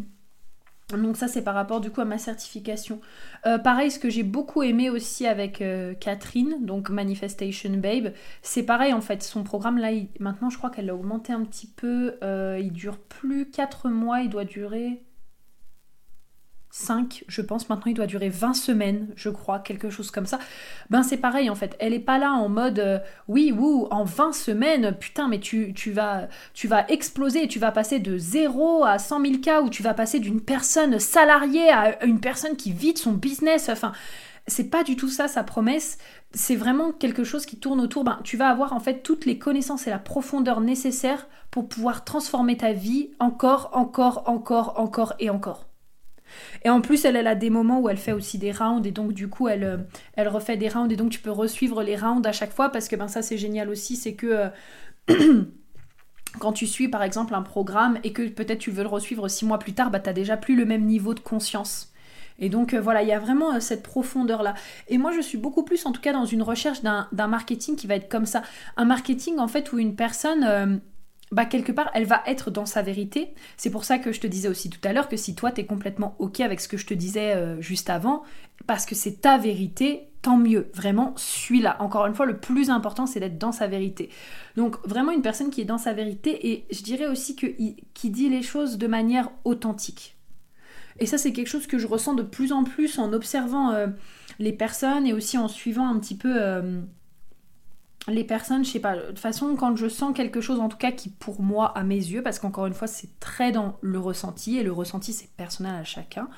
donc 0.96 1.18
ça 1.18 1.28
c'est 1.28 1.42
par 1.42 1.56
rapport 1.56 1.82
du 1.82 1.90
coup 1.90 2.02
à 2.02 2.06
ma 2.06 2.20
certification. 2.20 3.02
Euh, 3.48 3.58
pareil, 3.58 3.90
ce 3.90 3.98
que 3.98 4.10
j'ai 4.10 4.24
beaucoup 4.24 4.62
aimé 4.62 4.92
aussi 4.92 5.26
avec 5.26 5.64
Catherine, 6.00 6.64
donc 6.64 6.90
Manifestation 6.92 7.72
Babe, 7.72 8.14
c'est 8.44 8.64
pareil 8.64 8.94
en 8.94 9.02
fait, 9.02 9.24
son 9.24 9.44
programme 9.44 9.80
là, 9.80 9.90
maintenant 10.20 10.50
je 10.50 10.58
crois 10.58 10.70
qu'elle 10.70 10.90
a 10.92 10.96
augmenté 10.96 11.34
un 11.34 11.44
petit 11.44 11.68
peu, 11.68 12.16
il 12.22 12.72
dure 12.74 13.00
plus 13.00 13.50
4 13.50 13.90
mois, 13.90 14.22
il 14.22 14.30
doit 14.30 14.46
durer 14.46 15.02
5, 16.78 17.26
je 17.28 17.42
pense. 17.42 17.70
Maintenant, 17.70 17.88
il 17.88 17.96
doit 17.96 18.06
durer 18.06 18.30
20 18.30 18.54
semaines, 18.54 19.08
je 19.16 19.30
crois, 19.30 19.60
quelque 19.60 19.90
chose 19.90 20.12
comme 20.12 20.28
ça. 20.28 20.38
Ben, 20.90 21.02
c'est 21.02 21.18
pareil, 21.18 21.50
en 21.50 21.56
fait. 21.56 21.76
Elle 21.80 21.94
est 21.94 22.00
pas 22.00 22.20
là 22.20 22.32
en 22.32 22.50
mode, 22.50 22.80
euh, 22.80 23.00
oui, 23.28 23.52
ou 23.52 23.88
en 23.90 24.04
20 24.04 24.32
semaines, 24.34 24.96
putain, 24.98 25.28
mais 25.28 25.40
tu, 25.40 25.74
tu, 25.74 25.92
vas, 25.92 26.28
tu 26.54 26.68
vas 26.68 26.86
exploser, 26.88 27.48
tu 27.48 27.58
vas 27.58 27.72
passer 27.72 28.00
de 28.00 28.18
0 28.18 28.86
à 28.86 29.00
100 29.00 29.22
000 29.22 29.38
cas, 29.40 29.62
ou 29.62 29.70
tu 29.70 29.82
vas 29.82 29.96
passer 29.96 30.20
d'une 30.20 30.40
personne 30.40 31.00
salariée 31.00 31.70
à 31.72 32.04
une 32.06 32.20
personne 32.20 32.56
qui 32.56 32.72
vide 32.72 33.00
son 33.00 33.14
business. 33.14 33.70
Enfin, 33.70 33.92
c'est 34.46 34.70
pas 34.70 34.84
du 34.84 34.96
tout 34.96 35.10
ça, 35.10 35.28
sa 35.28 35.44
promesse. 35.44 35.98
C'est 36.32 36.56
vraiment 36.56 36.92
quelque 36.92 37.24
chose 37.24 37.48
qui 37.48 37.58
tourne 37.58 37.82
autour. 37.82 38.04
Ben, 38.04 38.20
tu 38.24 38.38
vas 38.38 38.50
avoir, 38.50 38.74
en 38.74 38.80
fait, 38.80 39.02
toutes 39.02 39.26
les 39.26 39.40
connaissances 39.40 39.88
et 39.88 39.90
la 39.90 40.00
profondeur 40.00 40.62
nécessaires 40.62 41.28
pour 41.50 41.68
pouvoir 41.68 42.04
transformer 42.04 42.56
ta 42.56 42.72
vie 42.72 43.10
encore, 43.20 43.72
encore, 43.74 44.24
encore, 44.28 44.80
encore 44.80 45.14
et 45.20 45.32
encore. 45.32 45.67
Et 46.64 46.70
en 46.70 46.82
plus, 46.82 47.06
elle, 47.06 47.16
elle 47.16 47.28
a 47.28 47.36
des 47.36 47.50
moments 47.50 47.80
où 47.80 47.90
elle 47.90 47.98
fait 47.98 48.12
aussi 48.12 48.38
des 48.38 48.52
rounds 48.52 48.88
et 48.88 48.92
donc 48.92 49.14
du 49.14 49.28
coup, 49.28 49.48
elle, 49.48 49.64
euh, 49.64 49.78
elle 50.16 50.28
refait 50.28 50.58
des 50.58 50.70
rounds 50.70 50.92
et 50.92 50.96
donc 50.96 51.12
tu 51.12 51.20
peux 51.20 51.32
resuivre 51.32 51.84
les 51.84 51.96
rounds 51.96 52.28
à 52.28 52.32
chaque 52.32 52.54
fois 52.54 52.70
parce 52.70 52.88
que 52.88 52.96
ben 52.96 53.08
ça 53.08 53.22
c'est 53.22 53.38
génial 53.38 53.70
aussi, 53.70 53.96
c'est 53.96 54.14
que 54.14 54.50
euh, 55.10 55.44
quand 56.40 56.54
tu 56.54 56.68
suis 56.68 56.88
par 56.88 57.04
exemple 57.04 57.34
un 57.34 57.42
programme 57.42 58.00
et 58.04 58.14
que 58.14 58.28
peut-être 58.28 58.60
tu 58.60 58.72
veux 58.72 58.84
le 58.84 58.90
resuivre 58.90 59.28
six 59.28 59.46
mois 59.46 59.60
plus 59.60 59.74
tard, 59.74 59.92
bah 59.92 60.00
t'as 60.00 60.14
déjà 60.14 60.38
plus 60.38 60.56
le 60.56 60.66
même 60.66 60.86
niveau 60.86 61.14
de 61.14 61.20
conscience. 61.20 61.94
Et 62.40 62.50
donc 62.50 62.74
euh, 62.74 62.82
voilà, 62.82 63.02
il 63.02 63.08
y 63.08 63.14
a 63.14 63.20
vraiment 63.20 63.60
cette 63.60 63.84
profondeur-là. 63.84 64.54
Et 64.88 64.98
moi, 64.98 65.12
je 65.12 65.22
suis 65.22 65.38
beaucoup 65.38 65.64
plus, 65.64 65.86
en 65.86 65.92
tout 65.92 66.02
cas, 66.02 66.14
dans 66.14 66.26
une 66.26 66.44
recherche 66.44 66.82
d'un 66.84 67.28
marketing 67.28 67.76
qui 67.76 67.88
va 67.88 67.96
être 67.96 68.10
comme 68.10 68.28
ça. 68.28 68.44
Un 68.76 68.86
marketing, 68.86 69.40
en 69.40 69.48
fait, 69.48 69.72
où 69.74 69.80
une 69.80 69.96
personne, 69.96 70.80
bah 71.32 71.46
quelque 71.46 71.72
part 71.72 71.92
elle 71.94 72.06
va 72.06 72.24
être 72.26 72.52
dans 72.52 72.66
sa 72.66 72.82
vérité. 72.82 73.34
C'est 73.58 73.70
pour 73.70 73.84
ça 73.84 74.00
que 74.00 74.12
je 74.12 74.20
te 74.20 74.28
disais 74.28 74.48
aussi 74.48 74.70
tout 74.70 74.80
à 74.84 74.94
l'heure 74.94 75.10
que 75.10 75.18
si 75.18 75.36
toi 75.36 75.52
tu 75.52 75.62
es 75.62 75.66
complètement 75.66 76.16
ok 76.20 76.40
avec 76.40 76.60
ce 76.60 76.68
que 76.68 76.78
je 76.78 76.86
te 76.86 76.94
disais 76.94 77.36
euh, 77.36 77.60
juste 77.62 77.90
avant, 77.90 78.24
parce 78.66 78.86
que 78.86 78.96
c'est 78.96 79.22
ta 79.22 79.38
vérité, 79.38 80.10
tant 80.22 80.38
mieux. 80.38 80.70
Vraiment, 80.74 81.14
suis-la. 81.18 81.82
Encore 81.82 82.06
une 82.06 82.16
fois, 82.16 82.26
le 82.26 82.38
plus 82.38 82.70
important 82.70 83.06
c'est 83.06 83.20
d'être 83.20 83.38
dans 83.38 83.52
sa 83.52 83.68
vérité. 83.68 84.10
Donc 84.56 84.78
vraiment 84.88 85.12
une 85.12 85.22
personne 85.22 85.50
qui 85.50 85.62
est 85.62 85.66
dans 85.66 85.78
sa 85.78 85.94
vérité 85.94 86.52
et 86.52 86.66
je 86.72 86.82
dirais 86.82 87.08
aussi 87.08 87.36
que 87.36 87.48
qui 87.94 88.10
dit 88.10 88.30
les 88.30 88.42
choses 88.42 88.78
de 88.78 88.88
manière 88.88 89.30
authentique. 89.44 90.16
Et 91.00 91.06
ça 91.06 91.18
c'est 91.18 91.34
quelque 91.34 91.48
chose 91.48 91.68
que 91.68 91.78
je 91.78 91.88
ressens 91.88 92.16
de 92.16 92.24
plus 92.24 92.52
en 92.52 92.64
plus 92.64 93.00
en 93.00 93.14
observant 93.14 93.72
euh, 93.72 93.88
les 94.40 94.54
personnes 94.54 95.06
et 95.06 95.14
aussi 95.14 95.38
en 95.38 95.48
suivant 95.48 95.88
un 95.88 96.00
petit 96.00 96.16
peu 96.16 96.34
euh, 96.36 96.82
les 98.08 98.24
personnes, 98.24 98.64
je 98.64 98.72
sais 98.72 98.80
pas, 98.80 98.96
de 98.96 99.02
toute 99.08 99.20
façon, 99.20 99.56
quand 99.56 99.76
je 99.76 99.88
sens 99.88 100.14
quelque 100.16 100.40
chose, 100.42 100.60
en 100.60 100.70
tout 100.70 100.78
cas, 100.78 100.92
qui 100.92 101.10
pour 101.10 101.42
moi, 101.42 101.78
à 101.78 101.84
mes 101.84 101.96
yeux, 101.96 102.24
parce 102.24 102.40
qu'encore 102.40 102.66
une 102.66 102.74
fois, 102.74 102.88
c'est 102.88 103.20
très 103.20 103.52
dans 103.52 103.78
le 103.82 104.00
ressenti, 104.00 104.58
et 104.58 104.64
le 104.64 104.72
ressenti, 104.72 105.14
c'est 105.14 105.30
personnel 105.36 105.76
à 105.76 105.84
chacun. 105.84 106.30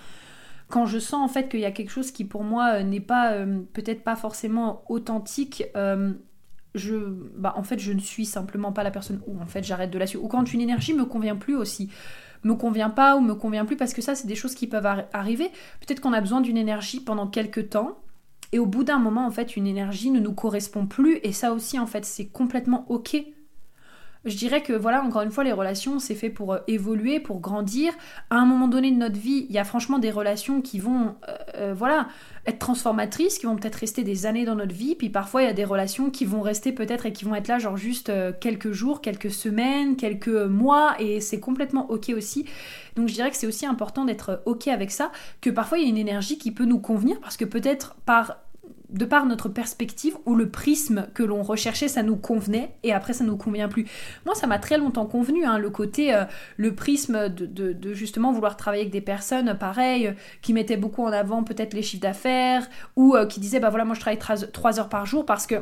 Quand 0.68 0.86
je 0.86 1.00
sens 1.00 1.28
en 1.28 1.32
fait 1.32 1.50
qu'il 1.50 1.60
y 1.60 1.66
a 1.66 1.72
quelque 1.72 1.90
chose 1.90 2.12
qui 2.12 2.26
pour 2.26 2.44
moi 2.44 2.76
euh, 2.76 2.84
n'est 2.84 3.00
pas, 3.00 3.32
euh, 3.34 3.62
peut-être 3.74 4.04
pas 4.04 4.16
forcément 4.16 4.84
authentique, 4.88 5.64
euh, 5.76 6.14
je, 6.76 6.96
bah, 6.96 7.54
en 7.58 7.64
fait, 7.64 7.80
je 7.80 7.92
ne 7.92 8.00
suis 8.00 8.26
simplement 8.26 8.72
pas 8.72 8.84
la 8.84 8.92
personne, 8.92 9.22
ou 9.28 9.40
en 9.42 9.48
fait, 9.48 9.64
j'arrête 9.64 9.92
de 9.92 9.98
la 9.98 10.08
suivre. 10.08 10.24
Ou 10.24 10.28
quand 10.28 10.54
une 10.54 10.62
énergie 10.62 10.94
me 10.94 11.06
convient 11.06 11.36
plus 11.36 11.56
aussi, 11.56 11.90
me 12.44 12.54
convient 12.54 12.90
pas 12.90 13.16
ou 13.16 13.22
me 13.22 13.34
convient 13.36 13.66
plus, 13.66 13.78
parce 13.78 13.94
que 13.94 14.02
ça, 14.02 14.16
c'est 14.16 14.28
des 14.28 14.36
choses 14.36 14.56
qui 14.56 14.68
peuvent 14.68 14.86
arriver. 15.14 15.50
Peut-être 15.82 16.02
qu'on 16.02 16.14
a 16.14 16.22
besoin 16.22 16.42
d'une 16.42 16.58
énergie 16.58 17.00
pendant 17.00 17.28
quelques 17.28 17.70
temps, 17.70 18.00
et 18.52 18.60
au 18.60 18.66
bout 18.66 18.84
d'un 18.84 19.00
moment, 19.00 19.26
en 19.26 19.32
fait, 19.32 19.56
une 19.56 19.68
énergie 19.68 20.12
ne 20.12 20.20
nous 20.20 20.34
correspond 20.34 20.88
plus. 20.88 21.20
Et 21.24 21.34
ça 21.34 21.54
aussi, 21.54 21.78
en 21.78 21.86
fait, 21.86 22.06
c'est 22.06 22.28
complètement 22.28 22.86
ok 22.90 23.18
je 24.26 24.36
dirais 24.36 24.62
que 24.62 24.74
voilà, 24.74 25.02
encore 25.02 25.22
une 25.22 25.32
fois, 25.32 25.46
les 25.46 25.54
relations, 25.54 26.00
c'est 26.00 26.16
fait 26.16 26.30
pour 26.30 26.54
euh, 26.54 26.60
évoluer, 26.68 27.22
pour 27.22 27.40
grandir. 27.40 27.94
À 28.30 28.36
un 28.36 28.46
moment 28.46 28.68
donné 28.68 28.92
de 28.92 28.98
notre 28.98 29.18
vie, 29.18 29.46
il 29.48 29.56
y 29.56 29.58
a 29.58 29.64
franchement 29.64 29.98
des 29.98 30.12
relations 30.12 30.62
qui 30.62 30.78
vont, 30.78 31.16
euh, 31.28 31.36
euh, 31.56 31.74
voilà, 31.74 32.10
être 32.46 32.60
transformatrices, 32.60 33.40
qui 33.40 33.46
vont 33.46 33.56
peut-être 33.56 33.76
rester 33.76 34.04
des 34.04 34.26
années 34.26 34.44
dans 34.44 34.56
notre 34.56 34.76
vie. 34.76 34.96
Puis 34.96 35.10
parfois, 35.10 35.44
il 35.44 35.46
y 35.46 35.50
a 35.50 35.54
des 35.54 35.64
relations 35.64 36.10
qui 36.10 36.26
vont 36.26 36.42
rester 36.42 36.74
peut-être 36.74 37.06
et 37.06 37.14
qui 37.14 37.24
vont 37.24 37.34
être 37.34 37.48
là, 37.48 37.60
genre 37.60 37.78
juste 37.78 38.12
quelques 38.42 38.72
jours, 38.72 39.00
quelques 39.02 39.32
semaines, 39.32 39.96
quelques 39.96 40.28
mois, 40.28 40.96
et 41.00 41.22
c'est 41.22 41.40
complètement 41.40 41.90
ok 41.90 42.12
aussi. 42.16 42.46
Donc 42.98 43.08
je 43.08 43.14
dirais 43.14 43.30
que 43.30 43.38
c'est 43.38 43.48
aussi 43.48 43.66
important 43.66 44.04
d'être 44.04 44.42
ok 44.46 44.68
avec 44.68 44.92
ça, 44.92 45.12
que 45.40 45.50
parfois 45.50 45.78
il 45.78 45.84
y 45.84 45.88
a 45.88 45.90
une 45.90 45.98
énergie 45.98 46.38
qui 46.38 46.52
peut 46.52 46.66
nous 46.66 46.80
convenir 46.80 47.20
parce 47.22 47.38
que 47.38 47.46
peut-être 47.46 47.96
par 48.06 48.38
de 48.90 49.06
par 49.06 49.26
notre 49.26 49.50
perspective 49.50 50.18
ou 50.26 50.36
le 50.36 50.50
prisme 50.50 51.08
que 51.14 51.24
l'on 51.24 51.44
recherchait, 51.44 51.88
ça 51.88 52.04
nous 52.04 52.16
convenait 52.16 52.76
et 52.84 52.94
après 52.94 53.14
ça 53.14 53.24
nous 53.24 53.38
convient 53.38 53.68
plus. 53.68 53.86
Moi, 54.26 54.36
ça 54.36 54.48
m'a 54.48 54.60
très 54.60 54.78
longtemps 54.78 55.06
convenu, 55.06 55.46
hein, 55.46 55.58
le 55.58 55.70
côté, 55.70 56.14
euh, 56.14 56.24
le 56.58 56.74
prisme 56.74 57.30
de, 57.30 57.94
justement 57.94 58.32
vouloir 58.32 58.58
travailler 58.58 58.84
avec 58.84 58.94
des 58.94 59.02
personnes, 59.02 59.58
pareil, 59.58 60.08
euh, 60.08 60.14
qui 60.42 60.54
mettaient 60.54 60.78
beaucoup 60.78 61.04
en 61.04 61.12
avant 61.12 61.44
peut-être 61.44 61.74
les 61.74 61.82
chiffres 61.82 62.02
d'affaires 62.02 62.68
ou 62.96 63.16
euh, 63.16 63.26
qui 63.26 63.40
disaient, 63.40 63.60
bah 63.60 63.70
voilà, 63.70 63.86
moi 63.86 63.96
je 63.96 64.00
travaille 64.00 64.20
3 64.20 64.80
heures 64.80 64.90
par 64.90 65.06
jour 65.06 65.26
parce 65.26 65.46
que 65.46 65.56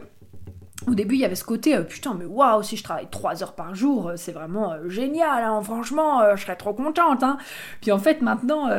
au 0.85 0.93
début, 0.93 1.15
il 1.15 1.21
y 1.21 1.25
avait 1.25 1.35
ce 1.35 1.43
côté, 1.43 1.75
putain, 1.79 2.13
mais 2.13 2.25
waouh, 2.25 2.61
si 2.61 2.77
je 2.77 2.83
travaille 2.83 3.07
3 3.09 3.41
heures 3.41 3.55
par 3.55 3.73
jour, 3.73 4.11
c'est 4.15 4.31
vraiment 4.31 4.75
génial, 4.87 5.43
hein, 5.43 5.61
franchement, 5.63 6.21
je 6.35 6.41
serais 6.41 6.55
trop 6.55 6.73
contente. 6.73 7.23
Hein. 7.23 7.37
Puis 7.81 7.91
en 7.91 7.97
fait, 7.97 8.21
maintenant, 8.21 8.69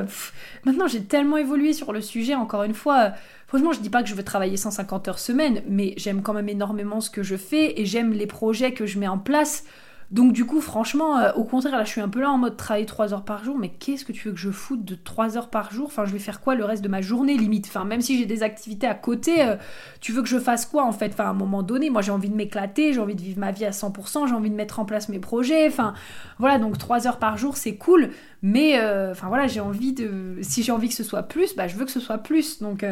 maintenant 0.64 0.86
j'ai 0.86 1.02
tellement 1.02 1.38
évolué 1.38 1.72
sur 1.72 1.92
le 1.92 2.00
sujet, 2.00 2.36
encore 2.36 2.62
une 2.62 2.74
fois, 2.74 3.12
Franchement, 3.48 3.72
je 3.72 3.80
dis 3.80 3.88
pas 3.88 4.02
que 4.02 4.10
je 4.10 4.14
veux 4.14 4.22
travailler 4.22 4.58
150 4.58 5.08
heures 5.08 5.18
semaine, 5.18 5.62
mais 5.66 5.94
j'aime 5.96 6.20
quand 6.20 6.34
même 6.34 6.50
énormément 6.50 7.00
ce 7.00 7.08
que 7.08 7.22
je 7.22 7.36
fais 7.36 7.80
et 7.80 7.86
j'aime 7.86 8.12
les 8.12 8.26
projets 8.26 8.72
que 8.72 8.84
je 8.84 8.98
mets 8.98 9.08
en 9.08 9.16
place. 9.16 9.64
Donc 10.10 10.32
du 10.32 10.46
coup, 10.46 10.62
franchement, 10.62 11.18
euh, 11.18 11.32
au 11.34 11.44
contraire, 11.44 11.76
là, 11.76 11.84
je 11.84 11.90
suis 11.90 12.00
un 12.00 12.08
peu 12.08 12.20
là 12.20 12.30
en 12.30 12.38
mode 12.38 12.56
travailler 12.56 12.86
3 12.86 13.12
heures 13.12 13.24
par 13.24 13.44
jour, 13.44 13.58
mais 13.58 13.68
qu'est-ce 13.68 14.06
que 14.06 14.12
tu 14.12 14.28
veux 14.28 14.34
que 14.34 14.40
je 14.40 14.50
foute 14.50 14.82
de 14.82 14.94
3 14.94 15.36
heures 15.36 15.50
par 15.50 15.70
jour? 15.70 15.86
Enfin, 15.86 16.06
je 16.06 16.12
vais 16.12 16.18
faire 16.18 16.40
quoi 16.40 16.54
le 16.54 16.64
reste 16.64 16.82
de 16.82 16.88
ma 16.88 17.02
journée, 17.02 17.36
limite? 17.36 17.66
Enfin, 17.66 17.84
même 17.84 18.00
si 18.00 18.18
j'ai 18.18 18.24
des 18.24 18.42
activités 18.42 18.86
à 18.86 18.94
côté, 18.94 19.42
euh, 19.42 19.56
tu 20.00 20.12
veux 20.12 20.22
que 20.22 20.28
je 20.28 20.38
fasse 20.38 20.64
quoi, 20.64 20.84
en 20.84 20.92
fait? 20.92 21.08
Enfin, 21.12 21.24
à 21.24 21.28
un 21.28 21.34
moment 21.34 21.62
donné, 21.62 21.90
moi, 21.90 22.00
j'ai 22.00 22.12
envie 22.12 22.30
de 22.30 22.34
m'éclater, 22.34 22.94
j'ai 22.94 23.00
envie 23.00 23.16
de 23.16 23.20
vivre 23.20 23.38
ma 23.38 23.52
vie 23.52 23.66
à 23.66 23.72
100%, 23.72 24.26
j'ai 24.26 24.34
envie 24.34 24.50
de 24.50 24.56
mettre 24.56 24.78
en 24.80 24.86
place 24.86 25.10
mes 25.10 25.18
projets, 25.18 25.66
enfin, 25.68 25.92
voilà, 26.38 26.58
donc 26.58 26.78
3 26.78 27.06
heures 27.06 27.18
par 27.18 27.36
jour, 27.36 27.58
c'est 27.58 27.76
cool, 27.76 28.10
mais, 28.40 28.78
euh, 28.80 29.10
enfin, 29.12 29.28
voilà, 29.28 29.46
j'ai 29.46 29.60
envie 29.60 29.92
de... 29.92 30.38
Si 30.40 30.62
j'ai 30.62 30.72
envie 30.72 30.88
que 30.88 30.94
ce 30.94 31.04
soit 31.04 31.24
plus, 31.24 31.54
bah, 31.54 31.68
je 31.68 31.76
veux 31.76 31.84
que 31.84 31.90
ce 31.90 32.00
soit 32.00 32.18
plus, 32.18 32.62
donc 32.62 32.82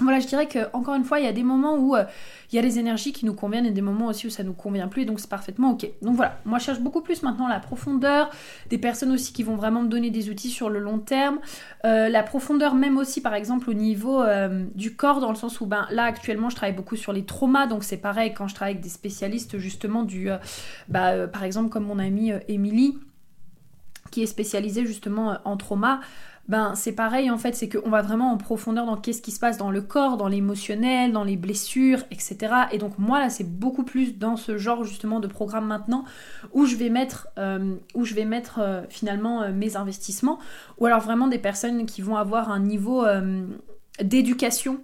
voilà, 0.00 0.20
je 0.20 0.26
dirais 0.26 0.46
que 0.46 0.60
encore 0.72 0.94
une 0.94 1.04
fois, 1.04 1.18
il 1.18 1.24
y 1.24 1.28
a 1.28 1.32
des 1.32 1.42
moments 1.42 1.76
où 1.76 1.96
euh, 1.96 2.04
il 2.52 2.56
y 2.56 2.58
a 2.58 2.62
des 2.62 2.78
énergies 2.78 3.12
qui 3.12 3.26
nous 3.26 3.34
conviennent 3.34 3.66
et 3.66 3.72
des 3.72 3.82
moments 3.82 4.06
aussi 4.06 4.26
où 4.26 4.30
ça 4.30 4.42
nous 4.42 4.52
convient 4.52 4.88
plus, 4.88 5.02
et 5.02 5.04
donc 5.04 5.20
c'est 5.20 5.28
parfaitement 5.28 5.72
ok. 5.72 5.88
Donc 6.02 6.14
voilà, 6.14 6.38
moi 6.44 6.58
je 6.58 6.64
cherche 6.64 6.80
beaucoup 6.80 7.00
plus 7.00 7.22
maintenant 7.22 7.48
la 7.48 7.60
profondeur, 7.60 8.30
des 8.70 8.78
personnes 8.78 9.12
aussi 9.12 9.32
qui 9.32 9.42
vont 9.42 9.56
vraiment 9.56 9.82
me 9.82 9.88
donner 9.88 10.10
des 10.10 10.30
outils 10.30 10.50
sur 10.50 10.70
le 10.70 10.78
long 10.78 10.98
terme, 10.98 11.40
euh, 11.84 12.08
la 12.08 12.22
profondeur 12.22 12.74
même 12.74 12.96
aussi 12.96 13.20
par 13.20 13.34
exemple 13.34 13.68
au 13.70 13.74
niveau 13.74 14.22
euh, 14.22 14.64
du 14.74 14.94
corps, 14.94 15.20
dans 15.20 15.30
le 15.30 15.36
sens 15.36 15.60
où 15.60 15.66
ben 15.66 15.86
là 15.90 16.04
actuellement 16.04 16.48
je 16.48 16.56
travaille 16.56 16.76
beaucoup 16.76 16.96
sur 16.96 17.12
les 17.12 17.24
traumas, 17.24 17.66
donc 17.66 17.84
c'est 17.84 17.96
pareil 17.96 18.32
quand 18.34 18.48
je 18.48 18.54
travaille 18.54 18.74
avec 18.74 18.82
des 18.82 18.88
spécialistes 18.88 19.58
justement 19.58 20.04
du, 20.04 20.28
bah, 20.88 21.26
par 21.26 21.44
exemple 21.44 21.70
comme 21.70 21.84
mon 21.84 21.98
amie 21.98 22.32
Émilie 22.46 22.98
qui 24.10 24.22
est 24.22 24.26
spécialisée 24.26 24.86
justement 24.86 25.38
en 25.44 25.56
trauma 25.56 26.00
ben 26.48 26.74
c'est 26.74 26.92
pareil 26.92 27.30
en 27.30 27.36
fait, 27.36 27.54
c'est 27.54 27.68
qu'on 27.68 27.90
va 27.90 28.00
vraiment 28.00 28.32
en 28.32 28.38
profondeur 28.38 28.86
dans 28.86 28.96
qu'est-ce 28.96 29.20
qui 29.20 29.32
se 29.32 29.38
passe 29.38 29.58
dans 29.58 29.70
le 29.70 29.82
corps, 29.82 30.16
dans 30.16 30.28
l'émotionnel, 30.28 31.12
dans 31.12 31.24
les 31.24 31.36
blessures, 31.36 32.00
etc. 32.10 32.38
Et 32.72 32.78
donc 32.78 32.98
moi 32.98 33.20
là 33.20 33.28
c'est 33.28 33.44
beaucoup 33.44 33.84
plus 33.84 34.16
dans 34.16 34.36
ce 34.36 34.56
genre 34.56 34.82
justement 34.82 35.20
de 35.20 35.26
programme 35.26 35.66
maintenant 35.66 36.04
où 36.54 36.64
je 36.64 36.76
vais 36.76 36.88
mettre, 36.88 37.28
euh, 37.38 37.76
euh, 38.58 38.82
finalement 38.88 39.42
euh, 39.42 39.52
mes 39.52 39.76
investissements, 39.76 40.38
ou 40.78 40.86
alors 40.86 41.00
vraiment 41.00 41.28
des 41.28 41.38
personnes 41.38 41.84
qui 41.84 42.00
vont 42.00 42.16
avoir 42.16 42.50
un 42.50 42.60
niveau 42.60 43.04
d'éducation 44.00 44.80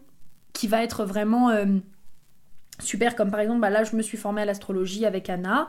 qui 0.52 0.68
va 0.68 0.82
être 0.82 1.04
vraiment 1.04 1.50
super, 2.78 3.16
comme 3.16 3.30
par 3.30 3.40
exemple 3.40 3.60
bah, 3.60 3.70
là 3.70 3.84
je 3.84 3.96
me 3.96 4.02
suis 4.02 4.18
formée 4.18 4.42
à 4.42 4.44
l'astrologie 4.44 5.06
avec 5.06 5.30
Anna. 5.30 5.68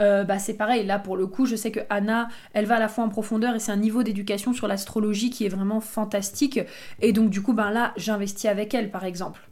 Euh, 0.00 0.24
bah, 0.24 0.38
c'est 0.38 0.54
pareil. 0.54 0.84
Là, 0.86 0.98
pour 0.98 1.16
le 1.16 1.26
coup, 1.26 1.46
je 1.46 1.56
sais 1.56 1.70
que 1.70 1.80
Anna, 1.90 2.28
elle 2.52 2.66
va 2.66 2.76
à 2.76 2.80
la 2.80 2.88
fois 2.88 3.04
en 3.04 3.08
profondeur 3.08 3.54
et 3.54 3.58
c'est 3.58 3.72
un 3.72 3.76
niveau 3.76 4.02
d'éducation 4.02 4.52
sur 4.52 4.66
l'astrologie 4.66 5.30
qui 5.30 5.44
est 5.44 5.48
vraiment 5.48 5.80
fantastique. 5.80 6.60
Et 7.00 7.12
donc, 7.12 7.30
du 7.30 7.42
coup, 7.42 7.52
ben 7.52 7.70
là, 7.70 7.92
j'investis 7.96 8.46
avec 8.46 8.74
elle, 8.74 8.90
par 8.90 9.04
exemple. 9.04 9.50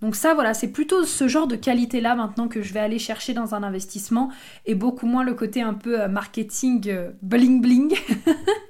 Donc 0.00 0.14
ça, 0.14 0.34
voilà, 0.34 0.54
c'est 0.54 0.68
plutôt 0.68 1.04
ce 1.04 1.26
genre 1.26 1.48
de 1.48 1.56
qualité-là 1.56 2.14
maintenant 2.14 2.46
que 2.46 2.62
je 2.62 2.72
vais 2.72 2.80
aller 2.80 3.00
chercher 3.00 3.34
dans 3.34 3.54
un 3.54 3.64
investissement 3.64 4.30
et 4.64 4.76
beaucoup 4.76 5.06
moins 5.06 5.24
le 5.24 5.34
côté 5.34 5.60
un 5.60 5.74
peu 5.74 6.00
euh, 6.00 6.08
marketing 6.08 6.88
euh, 6.88 7.10
bling 7.22 7.60
bling. 7.60 7.96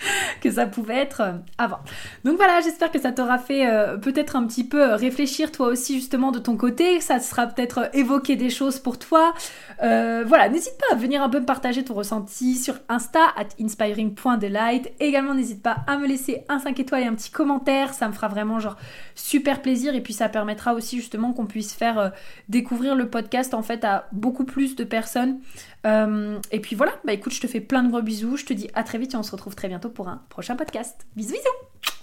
que 0.40 0.50
ça 0.50 0.66
pouvait 0.66 0.96
être 0.96 1.20
euh, 1.20 1.32
avant. 1.58 1.78
Donc 2.24 2.36
voilà, 2.36 2.60
j'espère 2.60 2.90
que 2.90 3.00
ça 3.00 3.12
t'aura 3.12 3.38
fait 3.38 3.68
euh, 3.68 3.96
peut-être 3.96 4.36
un 4.36 4.46
petit 4.46 4.64
peu 4.64 4.92
euh, 4.92 4.96
réfléchir 4.96 5.52
toi 5.52 5.68
aussi 5.68 5.94
justement 5.96 6.30
de 6.30 6.38
ton 6.38 6.56
côté, 6.56 7.00
ça 7.00 7.20
sera 7.20 7.46
peut-être 7.46 7.90
évoquer 7.94 8.36
des 8.36 8.50
choses 8.50 8.78
pour 8.78 8.98
toi. 8.98 9.34
voilà, 9.80 10.48
n'hésite 10.48 10.76
pas 10.78 10.94
à 10.94 10.96
venir 10.96 11.22
un 11.22 11.28
peu 11.28 11.40
me 11.40 11.46
partager 11.46 11.84
ton 11.84 11.94
ressenti 11.94 12.56
sur 12.56 12.74
Insta 12.88 13.20
at 13.36 13.48
inspiring.delight. 13.60 14.92
Également, 15.00 15.34
n'hésite 15.34 15.62
pas 15.62 15.78
à 15.86 15.98
me 15.98 16.06
laisser 16.06 16.44
un 16.48 16.58
5 16.58 16.78
étoiles 16.80 17.02
et 17.02 17.06
un 17.06 17.14
petit 17.14 17.30
commentaire, 17.30 17.94
ça 17.94 18.08
me 18.08 18.12
fera 18.12 18.28
vraiment 18.28 18.58
genre 18.60 18.76
super 19.14 19.62
plaisir 19.62 19.94
et 19.94 20.00
puis 20.00 20.12
ça 20.12 20.28
permettra 20.28 20.74
aussi 20.74 20.96
justement 20.96 21.32
qu'on 21.32 21.46
puisse 21.46 21.74
faire 21.74 22.12
découvrir 22.48 22.94
le 22.94 23.08
podcast 23.08 23.54
en 23.54 23.62
fait 23.62 23.84
à 23.84 24.08
beaucoup 24.12 24.44
plus 24.44 24.76
de 24.76 24.84
personnes. 24.84 25.38
Et 25.84 26.60
puis 26.60 26.76
voilà, 26.76 26.92
bah 27.04 27.12
écoute, 27.12 27.32
je 27.32 27.40
te 27.40 27.46
fais 27.46 27.60
plein 27.60 27.82
de 27.82 27.90
gros 27.90 28.02
bisous, 28.02 28.36
je 28.36 28.44
te 28.44 28.52
dis 28.52 28.68
à 28.74 28.82
très 28.82 28.98
vite 28.98 29.14
et 29.14 29.16
on 29.16 29.22
se 29.22 29.32
retrouve 29.32 29.54
très 29.54 29.68
bientôt 29.68 29.90
pour 29.90 30.08
un 30.08 30.22
prochain 30.28 30.56
podcast. 30.56 31.06
Bisous 31.16 31.32
bisous 31.32 31.97